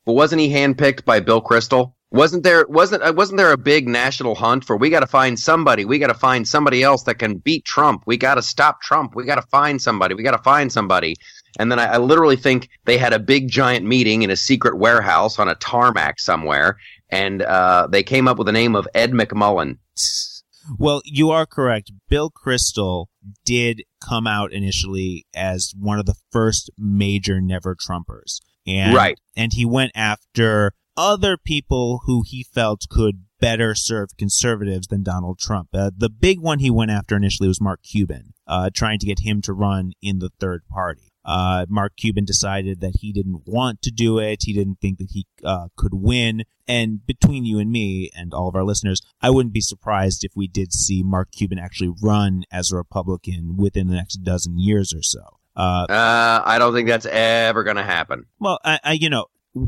[0.06, 1.93] But wasn't he handpicked by Bill Kristol?
[2.12, 5.39] Wasn't there wasn't uh, wasn't there a big national hunt for we got to find
[5.39, 8.02] somebody, we got to find somebody else that can beat Trump.
[8.08, 9.15] We got to stop Trump.
[9.15, 10.15] We got to find somebody.
[10.15, 11.15] We got to find somebody.
[11.60, 14.78] And then I, I, literally think they had a big giant meeting in a secret
[14.78, 16.78] warehouse on a tarmac somewhere,
[17.10, 19.78] and uh, they came up with the name of Ed McMullin.
[20.78, 21.91] Well, you are correct.
[22.10, 23.08] Bill Kristol
[23.45, 28.39] did come out initially as one of the first major never Trumpers.
[28.67, 29.17] And, right.
[29.36, 35.39] And he went after other people who he felt could better serve conservatives than Donald
[35.39, 35.69] Trump.
[35.74, 39.19] Uh, the big one he went after initially was Mark Cuban, uh, trying to get
[39.19, 41.09] him to run in the third party.
[41.30, 44.39] Uh, Mark Cuban decided that he didn't want to do it.
[44.42, 46.44] He didn't think that he uh, could win.
[46.68, 50.32] And between you and me and all of our listeners, I wouldn't be surprised if
[50.36, 54.92] we did see Mark Cuban actually run as a Republican within the next dozen years
[54.92, 55.38] or so.
[55.56, 58.26] Uh, uh, I don't think that's ever going to happen.
[58.39, 59.28] Well, I, I, you know,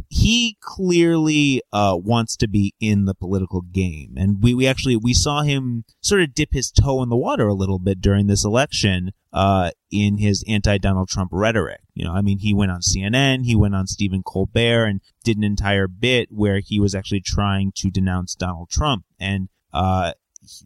[0.10, 5.14] he clearly uh, wants to be in the political game, and we, we actually we
[5.14, 8.44] saw him sort of dip his toe in the water a little bit during this
[8.44, 11.82] election uh, in his anti-Donald Trump rhetoric.
[11.94, 15.38] You know, I mean, he went on CNN, he went on Stephen Colbert, and did
[15.38, 20.14] an entire bit where he was actually trying to denounce Donald Trump, and uh,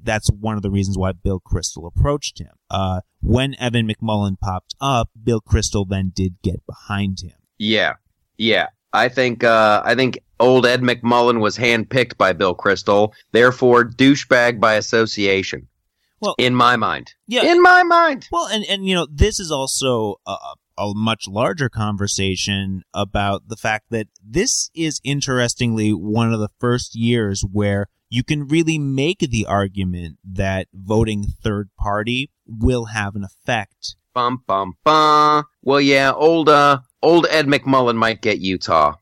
[0.04, 2.52] that's one of the reasons why Bill Kristol approached him.
[2.70, 7.38] Uh, when Evan McMullin popped up, Bill Kristol then did get behind him.
[7.58, 7.94] Yeah,
[8.38, 8.68] yeah.
[8.96, 14.60] I think uh, I think old Ed McMullen was handpicked by Bill Kristol, therefore douchebag
[14.60, 15.68] by association.
[16.22, 18.28] Well, in my mind, yeah, in my mind.
[18.32, 20.36] Well, and and you know this is also a,
[20.78, 26.96] a much larger conversation about the fact that this is interestingly one of the first
[26.96, 33.24] years where you can really make the argument that voting third party will have an
[33.24, 33.96] effect.
[34.14, 35.44] Bum bum bum.
[35.62, 38.96] Well, yeah, old uh, old Ed McMullen might get Utah,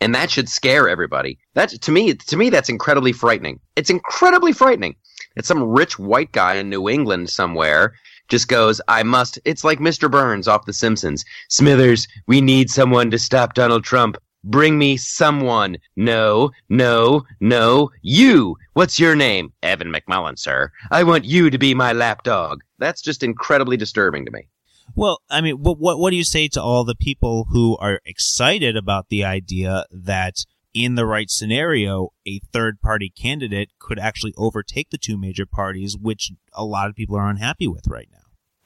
[0.00, 1.38] and that should scare everybody.
[1.54, 3.60] That to me, to me, that's incredibly frightening.
[3.76, 4.96] It's incredibly frightening.
[5.36, 7.94] It's some rich white guy in New England somewhere
[8.28, 9.38] just goes, I must.
[9.44, 10.10] It's like Mr.
[10.10, 11.24] Burns off The Simpsons.
[11.48, 14.16] Smithers, we need someone to stop Donald Trump.
[14.44, 15.78] Bring me someone.
[15.96, 17.90] No, no, no.
[18.02, 18.56] You.
[18.74, 19.52] What's your name?
[19.62, 20.70] Evan McMullin, sir.
[20.90, 22.60] I want you to be my lapdog.
[22.78, 24.48] That's just incredibly disturbing to me.
[24.94, 28.00] Well, I mean, what, what what do you say to all the people who are
[28.04, 34.34] excited about the idea that in the right scenario, a third party candidate could actually
[34.36, 38.18] overtake the two major parties, which a lot of people are unhappy with right now?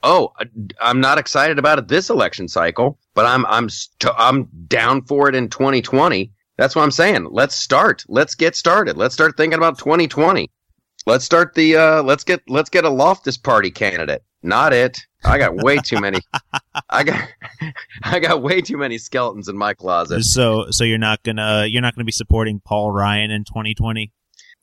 [0.03, 0.33] Oh,
[0.81, 5.29] I'm not excited about it this election cycle, but I'm I'm st- I'm down for
[5.29, 6.31] it in 2020.
[6.57, 7.29] That's what I'm saying.
[7.31, 8.03] Let's start.
[8.09, 8.97] Let's get started.
[8.97, 10.51] Let's start thinking about 2020.
[11.05, 14.23] Let's start the uh let's get let's get a Loftus party candidate.
[14.41, 14.99] Not it.
[15.25, 16.19] I got way too many.
[16.89, 17.27] I got
[18.03, 20.23] I got way too many skeletons in my closet.
[20.23, 24.11] So so you're not gonna you're not gonna be supporting Paul Ryan in 2020.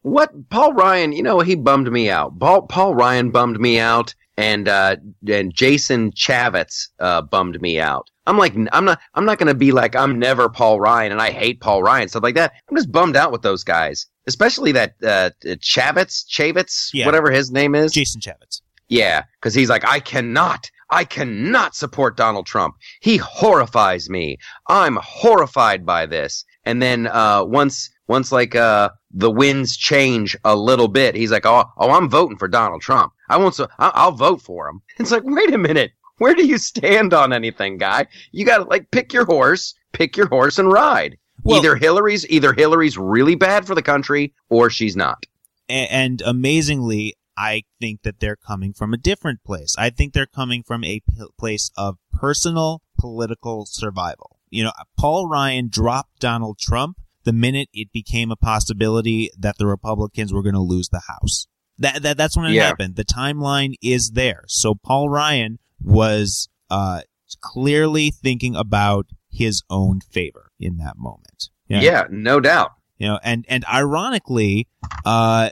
[0.03, 1.13] What Paul Ryan?
[1.13, 2.39] You know he bummed me out.
[2.39, 4.97] Paul Paul Ryan bummed me out, and uh,
[5.29, 8.09] and Jason Chaffetz uh, bummed me out.
[8.27, 11.31] I'm like I'm not I'm not gonna be like I'm never Paul Ryan and I
[11.33, 12.53] hate Paul Ryan stuff like that.
[12.71, 17.07] I'm just bummed out with those guys, especially that uh, Chaffetz Chaffetz Yeah.
[17.07, 17.93] whatever his name is.
[17.93, 18.61] Jason Chaffetz.
[18.91, 22.75] Yeah, because he's like, I cannot, I cannot support Donald Trump.
[23.01, 24.37] He horrifies me.
[24.69, 26.45] I'm horrified by this.
[26.65, 31.47] And then uh, once, once like uh, the winds change a little bit, he's like,
[31.47, 33.13] oh, oh, I'm voting for Donald Trump.
[33.29, 33.55] I won't.
[33.55, 34.83] So I- I'll vote for him.
[34.99, 35.93] It's like, wait a minute.
[36.19, 38.07] Where do you stand on anything, guy?
[38.33, 41.17] You got to like pick your horse, pick your horse, and ride.
[41.45, 45.25] Well- either Hillary's, either Hillary's really bad for the country, or she's not.
[45.71, 49.75] A- and amazingly, I think that they're coming from a different place.
[49.79, 51.05] I think they're coming from a p-
[51.39, 54.37] place of personal political survival.
[54.51, 59.67] You know, Paul Ryan dropped Donald Trump the minute it became a possibility that the
[59.67, 61.47] Republicans were going to lose the House.
[61.79, 62.67] That, that that's when it Yeah.
[62.67, 62.97] happened.
[62.97, 64.45] The timeline is there.
[64.49, 67.01] So Paul Ryan was uh,
[67.41, 71.49] clearly thinking about his own favor in that moment.
[71.69, 72.73] yeah no doubt.
[72.99, 74.69] You know, and and ironically,
[75.07, 75.49] uh,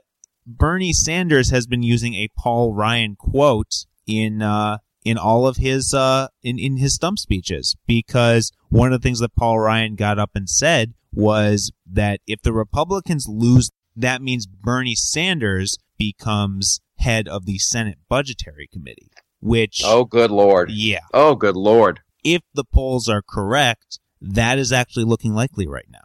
[0.49, 5.93] Bernie Sanders has been using a Paul Ryan quote in uh, in all of his
[5.93, 10.19] uh, in in his stump speeches because one of the things that Paul Ryan got
[10.19, 17.29] up and said was that if the Republicans lose, that means Bernie Sanders becomes head
[17.29, 19.11] of the Senate Budgetary Committee.
[19.41, 20.71] Which, Oh, good lord.
[20.71, 22.01] yeah, Oh, good lord.
[22.25, 26.01] if the polls are correct, that is actually looking likely right now.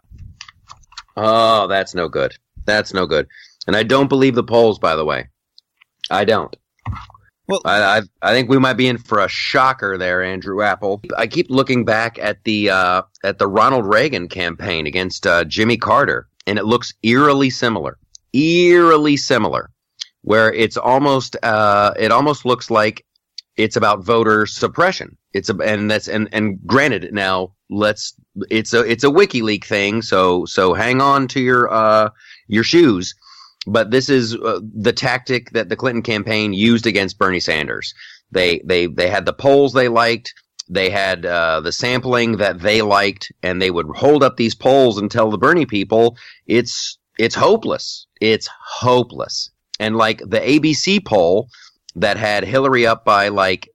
[1.16, 2.34] Oh, that's no good.
[2.64, 3.26] That's no good.
[3.66, 5.28] And I don't believe the polls, by the way.
[6.10, 6.54] I don't.
[7.46, 11.02] Well- I, I I think we might be in for a shocker there, Andrew Apple.
[11.16, 15.76] I keep looking back at the uh, at the Ronald Reagan campaign against uh, Jimmy
[15.76, 17.98] Carter, and it looks eerily similar.
[18.32, 19.70] Eerily similar,
[20.22, 23.04] where it's almost uh, it almost looks like
[23.56, 25.16] it's about voter suppression.
[25.34, 28.14] It's a, and that's and and granted now let's
[28.50, 32.08] it's a it's a WikiLeaks thing, so so hang on to your uh
[32.48, 33.14] your shoes.
[33.66, 37.94] But this is uh, the tactic that the Clinton campaign used against Bernie Sanders.
[38.30, 40.34] They they they had the polls they liked.
[40.68, 44.98] They had uh, the sampling that they liked, and they would hold up these polls
[44.98, 48.06] and tell the Bernie people it's it's hopeless.
[48.20, 49.50] It's hopeless.
[49.80, 51.48] And like the ABC poll
[51.96, 53.68] that had Hillary up by like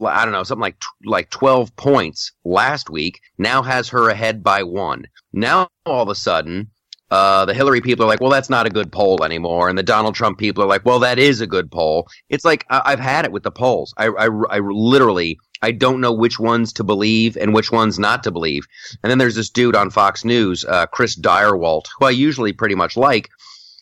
[0.00, 4.62] I don't know, something like like 12 points last week, now has her ahead by
[4.62, 5.06] one.
[5.32, 6.70] Now all of a sudden,
[7.10, 9.82] uh, the Hillary people are like, well, that's not a good poll anymore, and the
[9.82, 12.06] Donald Trump people are like, well, that is a good poll.
[12.28, 13.94] It's like I- I've had it with the polls.
[13.96, 18.22] I, I, I literally I don't know which ones to believe and which ones not
[18.24, 18.62] to believe.
[19.02, 22.74] And then there's this dude on Fox News, uh, Chris Stirewalt, who I usually pretty
[22.76, 23.28] much like.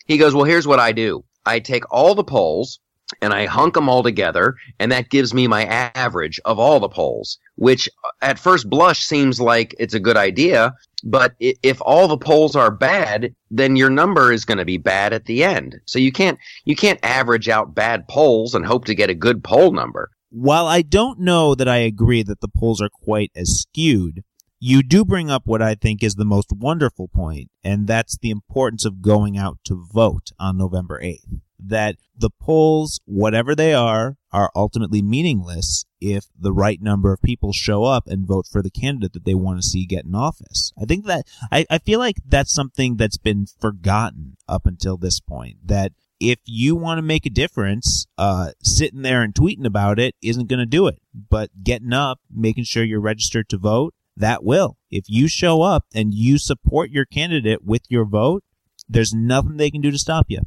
[0.07, 1.23] He goes, well, here's what I do.
[1.45, 2.79] I take all the polls
[3.21, 6.89] and I hunk them all together, and that gives me my average of all the
[6.89, 10.73] polls, which uh, at first blush seems like it's a good idea.
[11.09, 15.13] But if all the polls are bad, then your number is going to be bad
[15.13, 15.77] at the end.
[15.85, 19.41] So you can't you can't average out bad polls and hope to get a good
[19.41, 20.11] poll number.
[20.29, 24.23] While I don't know that I agree that the polls are quite as skewed,
[24.59, 28.29] you do bring up what I think is the most wonderful point, and that's the
[28.29, 31.39] importance of going out to vote on November 8th.
[31.59, 37.51] That the polls, whatever they are, are ultimately meaningless if the right number of people
[37.53, 40.71] show up and vote for the candidate that they want to see get in office.
[40.79, 45.19] I think that, I, I feel like that's something that's been forgotten up until this
[45.19, 45.57] point.
[45.65, 50.15] That if you want to make a difference, uh, sitting there and tweeting about it
[50.21, 50.99] isn't going to do it.
[51.13, 54.77] But getting up, making sure you're registered to vote, that will.
[54.89, 58.43] If you show up and you support your candidate with your vote,
[58.89, 60.41] there's nothing they can do to stop you.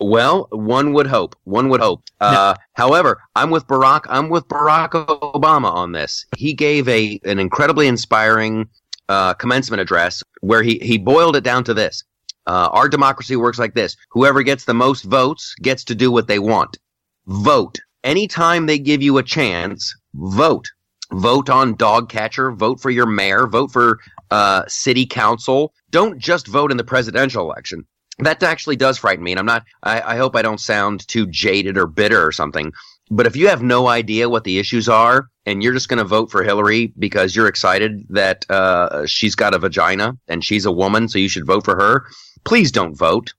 [0.00, 1.36] Well, one would hope.
[1.44, 2.02] One would hope.
[2.20, 4.06] Uh, however, I'm with Barack.
[4.08, 6.24] I'm with Barack Obama on this.
[6.36, 8.68] He gave a an incredibly inspiring
[9.08, 12.04] uh, commencement address where he, he boiled it down to this.
[12.46, 13.96] Uh, our democracy works like this.
[14.10, 16.78] Whoever gets the most votes gets to do what they want.
[17.26, 17.78] Vote.
[18.04, 20.66] Anytime they give you a chance, vote.
[21.12, 23.98] Vote on dog catcher, vote for your mayor, vote for
[24.30, 25.72] uh, city council.
[25.90, 27.86] Don't just vote in the presidential election.
[28.18, 29.32] That actually does frighten me.
[29.32, 32.72] And I'm not, I, I hope I don't sound too jaded or bitter or something.
[33.10, 36.04] But if you have no idea what the issues are and you're just going to
[36.04, 40.72] vote for Hillary because you're excited that uh, she's got a vagina and she's a
[40.72, 42.04] woman, so you should vote for her,
[42.44, 43.32] please don't vote.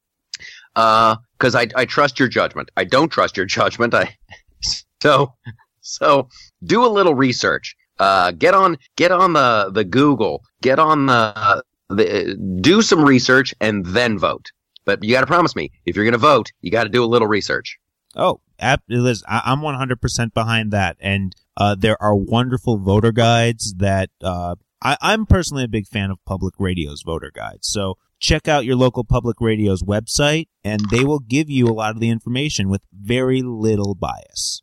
[0.74, 2.72] Because uh, I, I trust your judgment.
[2.78, 3.94] I don't trust your judgment.
[3.94, 4.16] I
[5.02, 5.34] so
[5.82, 6.30] so
[6.64, 7.76] do a little research.
[8.00, 10.44] Uh, get on get on the the Google.
[10.62, 14.52] Get on the, the do some research and then vote.
[14.86, 17.04] But you got to promise me if you're going to vote, you got to do
[17.04, 17.78] a little research.
[18.16, 18.42] Oh,
[18.90, 20.98] Liz, I'm 100% behind that.
[21.00, 26.10] And uh, there are wonderful voter guides that uh, I, I'm personally a big fan
[26.10, 27.68] of public radio's voter guides.
[27.68, 31.92] So check out your local public radio's website, and they will give you a lot
[31.92, 34.62] of the information with very little bias.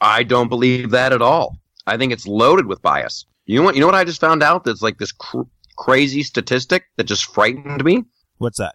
[0.00, 1.58] I don't believe that at all.
[1.86, 3.26] I think it's loaded with bias.
[3.46, 3.74] You know what?
[3.74, 4.64] You know what I just found out?
[4.64, 5.42] That's like this cr-
[5.76, 8.04] crazy statistic that just frightened me.
[8.38, 8.74] What's that?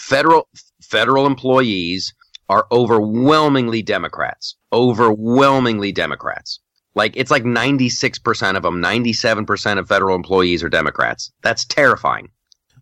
[0.00, 0.48] Federal
[0.82, 2.14] federal employees
[2.48, 4.56] are overwhelmingly Democrats.
[4.72, 6.60] Overwhelmingly Democrats.
[6.94, 11.30] Like it's like 96% of them, 97% of federal employees are Democrats.
[11.42, 12.30] That's terrifying.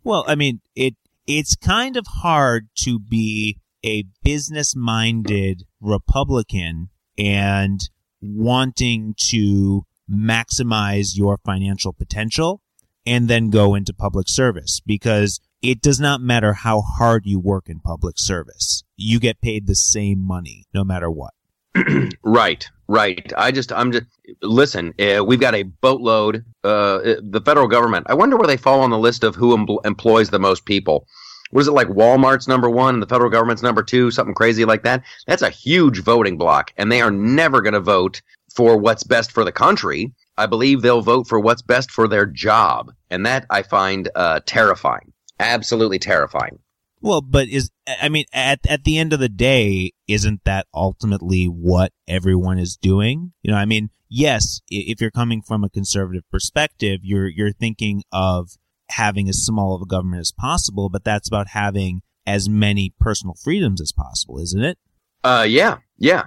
[0.05, 0.95] Well, I mean, it
[1.27, 6.89] it's kind of hard to be a business-minded Republican
[7.19, 7.81] and
[8.23, 12.63] wanting to maximize your financial potential
[13.05, 17.69] and then go into public service because it does not matter how hard you work
[17.69, 18.85] in public service.
[18.97, 21.35] You get paid the same money no matter what.
[22.23, 23.33] right, right.
[23.37, 24.07] I just, I'm just,
[24.43, 28.07] listen, uh, we've got a boatload, uh, the federal government.
[28.09, 31.07] I wonder where they fall on the list of who em- employs the most people.
[31.51, 34.65] What is it like Walmart's number one and the federal government's number two, something crazy
[34.65, 35.03] like that?
[35.27, 38.21] That's a huge voting block, and they are never going to vote
[38.55, 40.13] for what's best for the country.
[40.37, 44.41] I believe they'll vote for what's best for their job, and that I find uh,
[44.45, 46.59] terrifying absolutely terrifying.
[47.01, 51.45] Well, but is I mean at at the end of the day, isn't that ultimately
[51.47, 53.33] what everyone is doing?
[53.43, 58.03] You know, I mean, yes, if you're coming from a conservative perspective, you're you're thinking
[58.13, 58.51] of
[58.91, 63.35] having as small of a government as possible, but that's about having as many personal
[63.35, 64.79] freedoms as possible, isn't it?
[65.23, 66.25] Uh, yeah, yeah.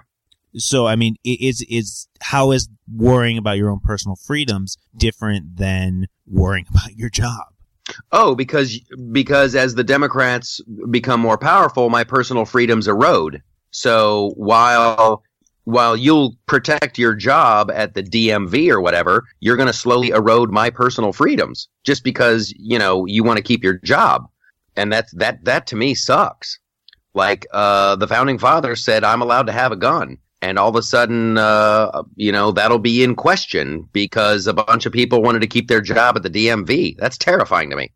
[0.55, 6.07] So, I mean, is is how is worrying about your own personal freedoms different than
[6.26, 7.53] worrying about your job?
[8.12, 8.80] Oh, because
[9.12, 13.42] because as the Democrats become more powerful, my personal freedoms erode.
[13.72, 15.24] So while
[15.66, 20.52] while you'll protect your job at the DMV or whatever, you're going to slowly erode
[20.52, 24.28] my personal freedoms just because you know you want to keep your job,
[24.76, 26.60] and that's that that to me sucks.
[27.14, 30.76] Like uh, the founding fathers said, I'm allowed to have a gun and all of
[30.76, 35.42] a sudden, uh, you know, that'll be in question because a bunch of people wanted
[35.42, 36.98] to keep their job at the DMV.
[36.98, 37.92] That's terrifying to me.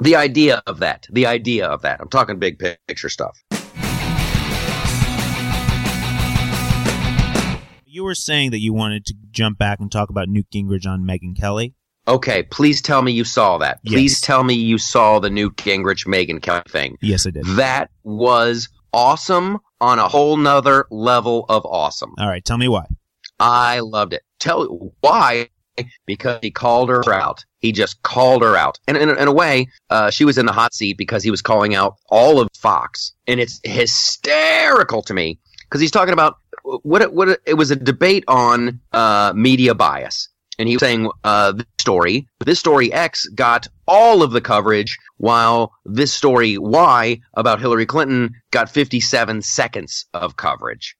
[0.00, 2.00] The idea of that, the idea of that.
[2.00, 3.42] I'm talking big picture stuff.
[7.86, 11.04] You were saying that you wanted to jump back and talk about Newt Gingrich on
[11.04, 11.74] Megyn Kelly.
[12.06, 13.82] Okay, please tell me you saw that.
[13.84, 14.20] Please yes.
[14.20, 16.98] tell me you saw the Newt Gingrich Megyn Kelly thing.
[17.00, 17.46] Yes, I did.
[17.46, 22.14] That was awesome on a whole nother level of awesome.
[22.18, 22.86] All right, tell me why.
[23.40, 24.22] I loved it.
[24.38, 25.48] Tell why
[26.06, 27.44] because he called her out.
[27.58, 28.78] He just called her out.
[28.86, 31.42] And in, in a way, uh, she was in the hot seat because he was
[31.42, 33.12] calling out all of Fox.
[33.26, 37.70] And it's hysterical to me because he's talking about what it, what it, it was
[37.70, 40.28] a debate on uh, media bias
[40.58, 44.96] and he was saying uh, this story, this story X got all of the coverage,
[45.18, 50.96] while this story Y about Hillary Clinton got 57 seconds of coverage.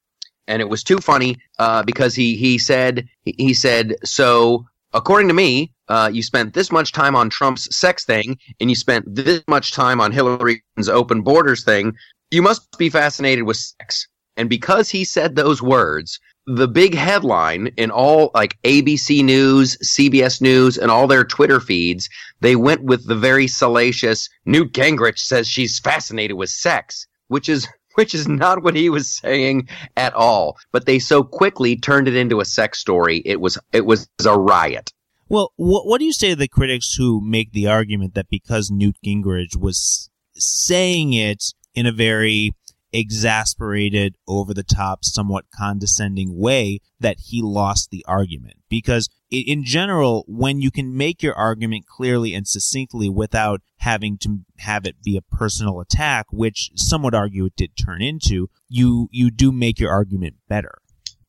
[0.47, 4.65] And it was too funny uh, because he he said he said so.
[4.93, 8.77] According to me, uh, you spent this much time on Trump's sex thing, and you
[8.77, 11.93] spent this much time on Hillary's open borders thing.
[12.31, 14.07] You must be fascinated with sex.
[14.37, 20.41] And because he said those words, the big headline in all like ABC News, CBS
[20.41, 22.09] News, and all their Twitter feeds,
[22.41, 27.67] they went with the very salacious Newt Gingrich says she's fascinated with sex, which is
[27.95, 30.57] which is not what he was saying at all.
[30.73, 33.21] But they so quickly turned it into a sex story.
[33.25, 34.91] It was it was a riot.
[35.27, 38.69] Well, what, what do you say to the critics who make the argument that because
[38.69, 42.53] Newt Gingrich was saying it in a very
[42.95, 48.57] exasperated, over the top, somewhat condescending way that he lost the argument.
[48.69, 54.39] Because in general, when you can make your argument clearly and succinctly without having to
[54.59, 59.09] have it be a personal attack, which some would argue it did turn into, you,
[59.11, 60.75] you do make your argument better.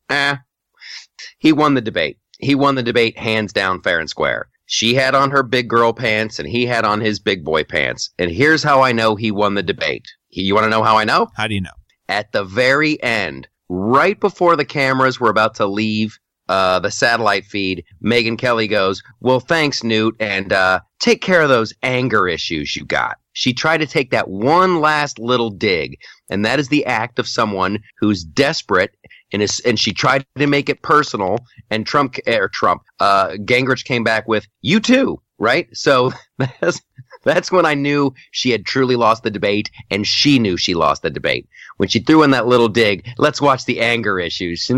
[0.09, 0.37] Eh.
[1.37, 2.17] He won the debate.
[2.39, 4.49] He won the debate hands down fair and square.
[4.65, 8.11] She had on her big girl pants and he had on his big boy pants.
[8.19, 10.07] And here's how I know he won the debate.
[10.29, 11.29] You want to know how I know?
[11.35, 11.69] How do you know?
[12.09, 16.17] At the very end, right before the cameras were about to leave
[16.49, 21.49] uh, the satellite feed, Megyn Kelly goes, Well, thanks, Newt, and uh, take care of
[21.49, 23.17] those anger issues you got.
[23.33, 25.97] She tried to take that one last little dig,
[26.29, 28.95] and that is the act of someone who's desperate
[29.31, 31.37] and is, and she tried to make it personal.
[31.69, 35.67] And Trump or Trump, uh, Gingrich came back with "You too," right?
[35.73, 36.81] So that's
[37.23, 41.01] that's when I knew she had truly lost the debate, and she knew she lost
[41.01, 41.47] the debate
[41.77, 43.07] when she threw in that little dig.
[43.17, 44.69] Let's watch the anger issues.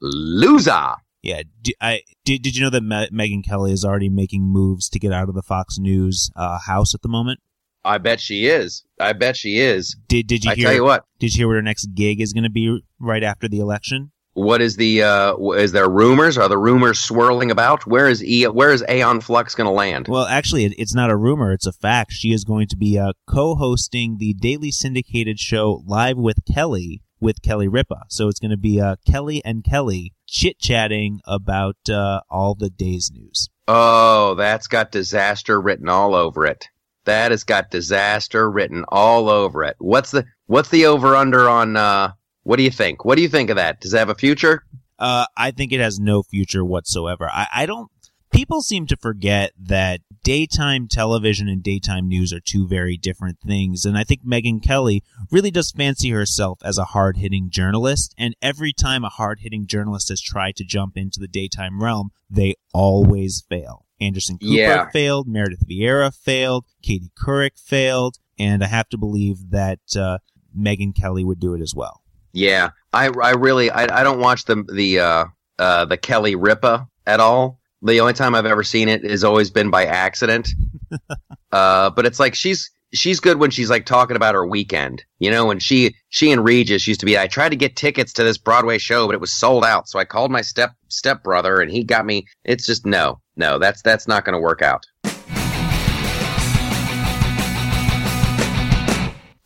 [0.00, 0.94] Loser.
[1.22, 1.42] Yeah,
[1.80, 2.42] I did.
[2.42, 5.34] Did you know that Me- Megyn Kelly is already making moves to get out of
[5.34, 7.40] the Fox News uh, house at the moment?
[7.84, 8.84] I bet she is.
[9.00, 9.96] I bet she is.
[10.08, 10.66] Did Did you I hear?
[10.66, 11.04] tell you what.
[11.18, 14.12] Did you hear what her next gig is going to be right after the election?
[14.38, 15.02] What is the?
[15.02, 16.38] Uh, is there rumors?
[16.38, 17.86] Are the rumors swirling about?
[17.86, 20.06] Where is e, Where is Aeon Flux going to land?
[20.06, 22.12] Well, actually, it, it's not a rumor; it's a fact.
[22.12, 27.42] She is going to be uh, co-hosting the daily syndicated show Live with Kelly with
[27.42, 28.04] Kelly Ripa.
[28.08, 32.70] So it's going to be uh, Kelly and Kelly chit chatting about uh, all the
[32.70, 33.48] day's news.
[33.66, 36.68] Oh, that's got disaster written all over it.
[37.06, 39.74] That has got disaster written all over it.
[39.78, 41.76] What's the What's the over under on?
[41.76, 42.12] Uh,
[42.48, 43.04] what do you think?
[43.04, 43.78] What do you think of that?
[43.82, 44.64] Does it have a future?
[44.98, 47.28] Uh, I think it has no future whatsoever.
[47.30, 47.90] I, I don't.
[48.32, 53.84] People seem to forget that daytime television and daytime news are two very different things.
[53.84, 58.14] And I think Megyn Kelly really does fancy herself as a hard hitting journalist.
[58.16, 62.10] And every time a hard hitting journalist has tried to jump into the daytime realm,
[62.30, 63.84] they always fail.
[64.00, 64.88] Anderson Cooper Yeah.
[64.90, 70.18] failed, Meredith Vieira failed, Katie Couric failed, and I have to believe that uh,
[70.58, 72.02] Megyn Kelly would do it as well.
[72.32, 75.24] Yeah, I, I really I, I don't watch the the uh,
[75.58, 77.58] uh, the Kelly Ripa at all.
[77.82, 80.48] The only time I've ever seen it has always been by accident.
[81.52, 85.04] uh, but it's like she's she's good when she's like talking about her weekend.
[85.18, 87.18] You know, when she she and Regis used to be.
[87.18, 89.88] I tried to get tickets to this Broadway show, but it was sold out.
[89.88, 92.26] So I called my step step brother, and he got me.
[92.44, 93.58] It's just no, no.
[93.58, 94.84] That's that's not going to work out.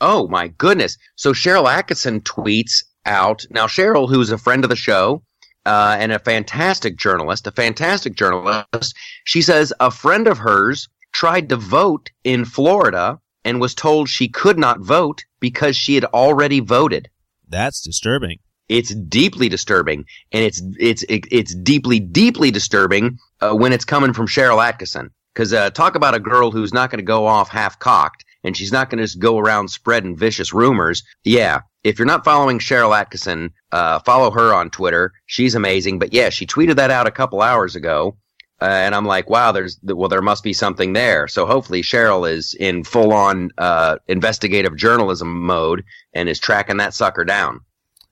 [0.02, 0.98] Oh my goodness!
[1.14, 3.66] So Sharyl Attkisson tweets out now.
[3.66, 5.22] Sharyl, who's a friend of the show
[5.64, 11.48] uh, and a fantastic journalist, a fantastic journalist, she says a friend of hers tried
[11.50, 16.58] to vote in Florida and was told she could not vote because she had already
[16.58, 17.08] voted.
[17.48, 18.38] That's disturbing.
[18.68, 24.26] It's deeply disturbing, and it's it's it's deeply deeply disturbing uh, when it's coming from
[24.26, 25.10] Sharyl Attkisson.
[25.32, 28.56] Because uh, talk about a girl who's not going to go off half cocked, and
[28.56, 31.02] she's not going to just go around spreading vicious rumors.
[31.24, 35.12] Yeah, if you're not following Sharyl Attkisson, uh, follow her on Twitter.
[35.26, 35.98] She's amazing.
[35.98, 38.16] But yeah, she tweeted that out a couple hours ago,
[38.60, 41.26] uh, and I'm like, wow, there's well, there must be something there.
[41.28, 45.82] So hopefully Sharyl is in full on uh, investigative journalism mode
[46.12, 47.60] and is tracking that sucker down.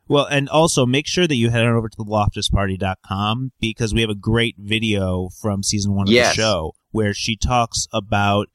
[0.09, 4.01] Well, and also make sure that you head on over to the loftusparty.com because we
[4.01, 6.35] have a great video from season one of Yes.
[6.35, 8.49] the show where she talks about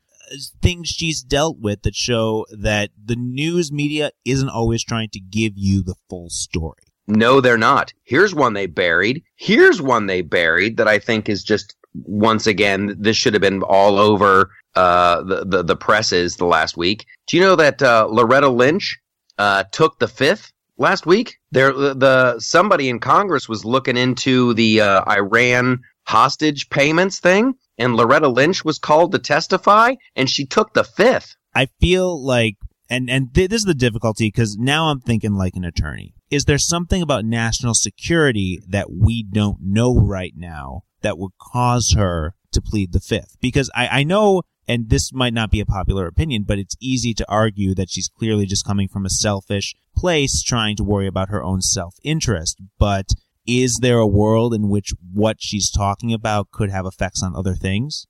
[0.61, 5.53] things she's dealt with that show that the news media isn't always trying to give
[5.55, 6.83] you the full story.
[7.07, 7.93] No, they're not.
[8.03, 9.23] Here's one they buried.
[9.35, 13.61] Here's one they buried that I think is just once again this should have been
[13.63, 17.05] all over uh, the, the the presses the last week.
[17.27, 18.97] Do you know that uh, Loretta Lynch
[19.37, 21.37] uh, took the fifth last week?
[21.51, 27.95] There, the somebody in Congress was looking into the uh, Iran hostage payments thing, and
[27.95, 31.35] Loretta Lynch was called to testify, and she took the fifth.
[31.53, 32.55] I feel like,
[32.89, 36.13] and and th- this is the difficulty because now I'm thinking like an attorney.
[36.29, 41.93] Is there something about national security that we don't know right now that would cause
[41.97, 43.37] her to plead the fifth?
[43.39, 47.13] Because I, I know, and this might not be a popular opinion, but it's easy
[47.13, 51.29] to argue that she's clearly just coming from a selfish place, trying to worry about
[51.29, 52.59] her own self interest.
[52.77, 53.11] But
[53.45, 57.53] is there a world in which what she's talking about could have effects on other
[57.53, 58.07] things?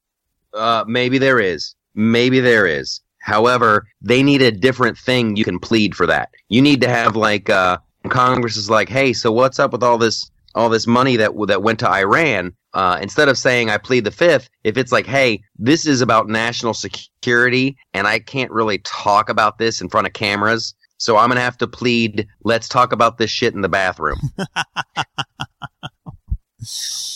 [0.54, 1.76] Uh, maybe there is.
[1.94, 3.02] Maybe there is.
[3.20, 6.30] However, they need a different thing you can plead for that.
[6.50, 7.80] You need to have like uh,
[8.10, 11.64] Congress is like, hey, so what's up with all this all this money that that
[11.64, 12.54] went to Iran?
[12.74, 16.28] Uh, instead of saying I plead the fifth, if it's like, hey, this is about
[16.28, 20.76] national security, and I can't really talk about this in front of cameras,
[21.06, 22.28] So I'm gonna have to plead.
[22.44, 24.18] Let's talk about this shit in the bathroom.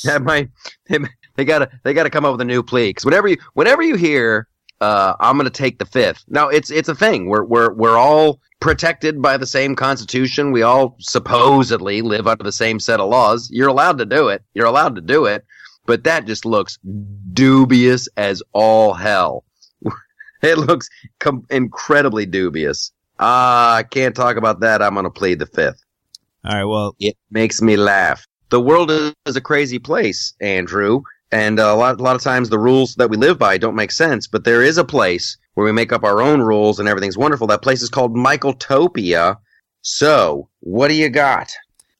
[0.03, 0.51] that might
[1.35, 3.95] they gotta they gotta come up with a new plea because whenever you whenever you
[3.95, 4.47] hear
[4.79, 6.23] uh, I'm gonna take the fifth.
[6.27, 7.29] Now it's it's a thing.
[7.29, 10.51] We're we're we're all protected by the same constitution.
[10.51, 13.49] We all supposedly live under the same set of laws.
[13.51, 14.43] You're allowed to do it.
[14.53, 15.43] You're allowed to do it.
[15.87, 16.77] But that just looks
[17.33, 19.45] dubious as all hell.
[20.43, 22.91] it looks com- incredibly dubious.
[23.20, 24.82] Ah, uh, I can't talk about that.
[24.82, 25.84] I'm gonna plead the fifth.
[26.45, 26.63] All right.
[26.63, 28.26] Well, it makes me laugh.
[28.49, 31.01] The world is a crazy place, Andrew,
[31.32, 33.91] and a lot, a lot of times the rules that we live by don't make
[33.91, 34.28] sense.
[34.28, 37.47] But there is a place where we make up our own rules and everything's wonderful.
[37.47, 39.38] That place is called Michaeltopia.
[39.82, 41.51] So, what do you got?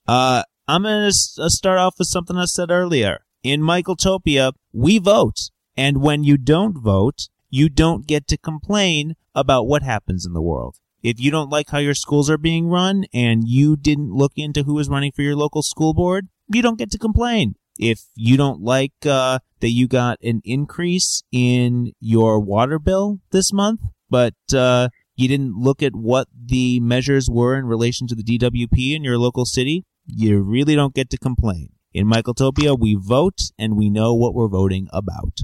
[0.08, 3.26] Uh, I'm gonna uh, start off with something I said earlier.
[3.44, 9.68] In Michaeltopia, we vote, and when you don't vote, you don't get to complain about
[9.68, 10.78] what happens in the world.
[11.02, 14.64] If you don't like how your schools are being run and you didn't look into
[14.64, 17.56] who is running for your local school board, you don't get to complain.
[17.78, 23.54] If you don't like uh, that you got an increase in your water bill this
[23.54, 28.24] month, but uh, you didn't look at what the measures were in relation to the
[28.24, 31.70] DWP in your local city, you really don't get to complain.
[31.94, 35.40] In Michaeltopia, we vote and we know what we're voting about.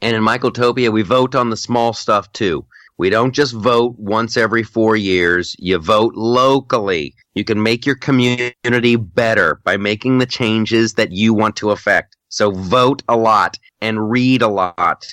[0.00, 2.66] And in Michaeltopia, we vote on the small stuff too.
[2.96, 5.56] We don't just vote once every four years.
[5.58, 7.14] You vote locally.
[7.34, 12.16] You can make your community better by making the changes that you want to affect.
[12.28, 15.06] So vote a lot and read a lot.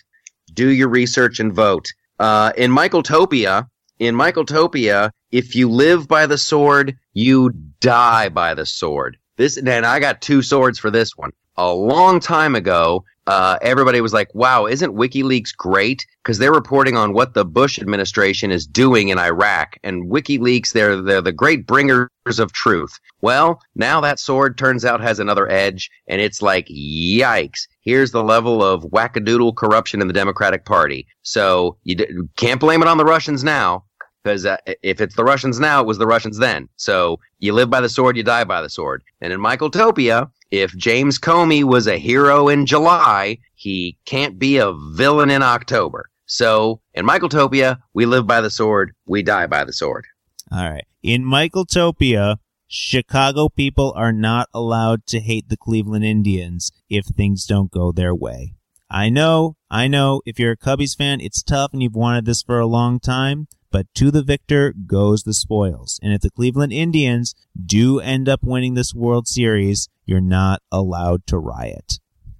[0.53, 1.87] Do your research and vote.
[2.19, 3.67] Uh, in Michaeltopia,
[3.97, 9.17] in Michaeltopia, if you live by the sword, you die by the sword.
[9.37, 11.31] This, and I got two swords for this one.
[11.57, 16.05] A long time ago, uh, everybody was like, wow, isn't WikiLeaks great?
[16.23, 19.77] Because they're reporting on what the Bush administration is doing in Iraq.
[19.83, 22.99] And WikiLeaks, they're, they're the great bringers of truth.
[23.21, 27.67] Well, now that sword turns out has another edge, and it's like, yikes.
[27.81, 31.07] Here's the level of wackadoodle corruption in the Democratic Party.
[31.21, 33.83] So you d- can't blame it on the Russians now
[34.23, 36.69] because uh, if it's the Russians now, it was the Russians then.
[36.75, 39.03] So you live by the sword, you die by the sword.
[39.21, 44.73] And in Michaeltopia, if James Comey was a hero in July, he can't be a
[44.73, 46.09] villain in October.
[46.25, 50.05] So in Michaeltopia, we live by the sword, we die by the sword.
[50.51, 50.85] All right.
[51.01, 52.37] In Michaeltopia,
[52.67, 58.15] Chicago people are not allowed to hate the Cleveland Indians if things don't go their
[58.15, 58.55] way.
[58.89, 62.41] I know, I know, if you're a Cubbies fan, it's tough and you've wanted this
[62.41, 65.99] for a long time, but to the victor goes the spoils.
[66.03, 67.33] And if the Cleveland Indians
[67.65, 71.99] do end up winning this World Series, you're not allowed to riot.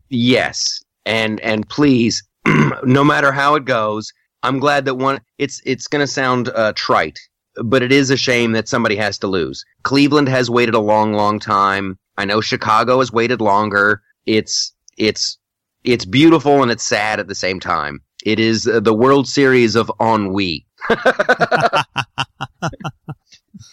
[0.10, 0.84] Yes.
[1.06, 2.24] And and please,
[2.84, 4.14] no matter how it goes,
[4.44, 7.20] I'm glad that one it's it's going to sound uh, trite,
[7.64, 9.64] but it is a shame that somebody has to lose.
[9.84, 11.98] Cleveland has waited a long long time.
[12.18, 14.02] I know Chicago has waited longer.
[14.26, 15.38] It's it's
[15.84, 18.02] it's beautiful and it's sad at the same time.
[18.24, 20.66] It is the World Series of ennui.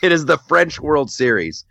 [0.03, 1.65] It is the French World Series.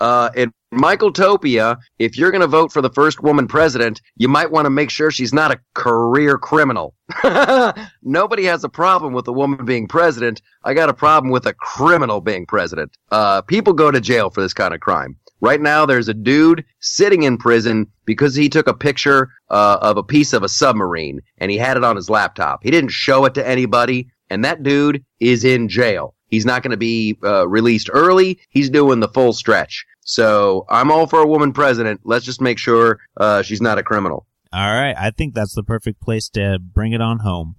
[0.00, 4.50] Uh, in Michaeltopia, if you're going to vote for the first woman president, you might
[4.50, 6.94] want to make sure she's not a career criminal.
[8.02, 10.40] Nobody has a problem with a woman being president.
[10.64, 12.96] I got a problem with a criminal being president.
[13.10, 15.16] Uh, people go to jail for this kind of crime.
[15.42, 19.96] Right now, there's a dude sitting in prison because he took a picture uh, of
[19.96, 22.62] a piece of a submarine and he had it on his laptop.
[22.62, 26.14] He didn't show it to anybody, and that dude is in jail.
[26.28, 28.38] He's not going to be uh, released early.
[28.48, 29.84] He's doing the full stretch.
[30.02, 32.00] So I'm all for a woman president.
[32.04, 34.26] Let's just make sure uh, she's not a criminal.
[34.52, 34.94] All right.
[34.96, 37.56] I think that's the perfect place to bring it on home.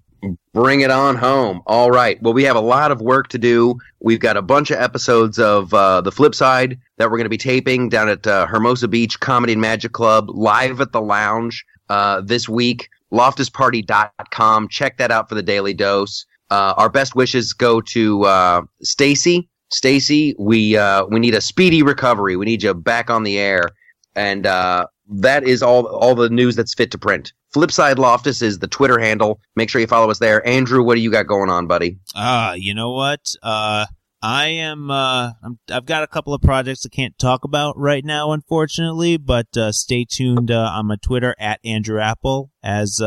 [0.54, 1.62] Bring it on home.
[1.66, 2.22] All right.
[2.22, 3.80] Well, we have a lot of work to do.
[4.00, 7.30] We've got a bunch of episodes of uh, The Flip Side that we're going to
[7.30, 11.66] be taping down at uh, Hermosa Beach Comedy and Magic Club live at the lounge
[11.90, 12.90] uh, this week.
[13.12, 14.68] LoftusParty.com.
[14.70, 16.26] Check that out for the daily dose.
[16.52, 21.82] Uh, our best wishes go to uh, Stacy Stacy, we uh, we need a speedy
[21.82, 22.36] recovery.
[22.36, 23.70] We need you back on the air,
[24.16, 24.88] and uh,
[25.22, 27.32] that is all all the news that's fit to print.
[27.56, 29.40] Flipside Loftus is the Twitter handle.
[29.56, 30.46] Make sure you follow us there.
[30.46, 32.00] Andrew, what do you got going on, buddy?
[32.16, 33.34] Ah, you know what?
[33.42, 33.86] Uh,
[34.22, 34.92] I am.
[34.92, 39.16] Uh, i have got a couple of projects I can't talk about right now, unfortunately.
[39.16, 43.00] But stay tuned on my Twitter at Andrew Apple as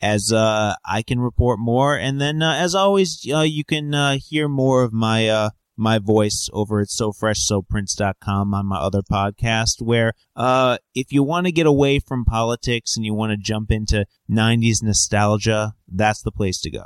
[0.00, 1.96] as uh, I can report more.
[1.96, 5.98] And then, uh, as always, uh, you can uh, hear more of my uh, my
[5.98, 11.66] voice over at sofreshsoprince.com on my other podcast where uh, if you want to get
[11.66, 16.70] away from politics and you want to jump into 90s nostalgia, that's the place to
[16.70, 16.84] go.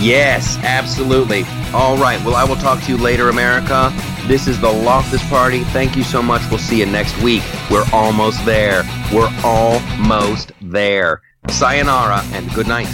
[0.00, 1.44] Yes, absolutely.
[1.72, 2.20] All right.
[2.24, 3.92] Well, I will talk to you later, America.
[4.26, 5.62] This is the Loftus Party.
[5.64, 6.42] Thank you so much.
[6.50, 7.42] We'll see you next week.
[7.70, 8.82] We're almost there.
[9.12, 11.20] We're almost there.
[11.48, 12.88] Sayonara and good night.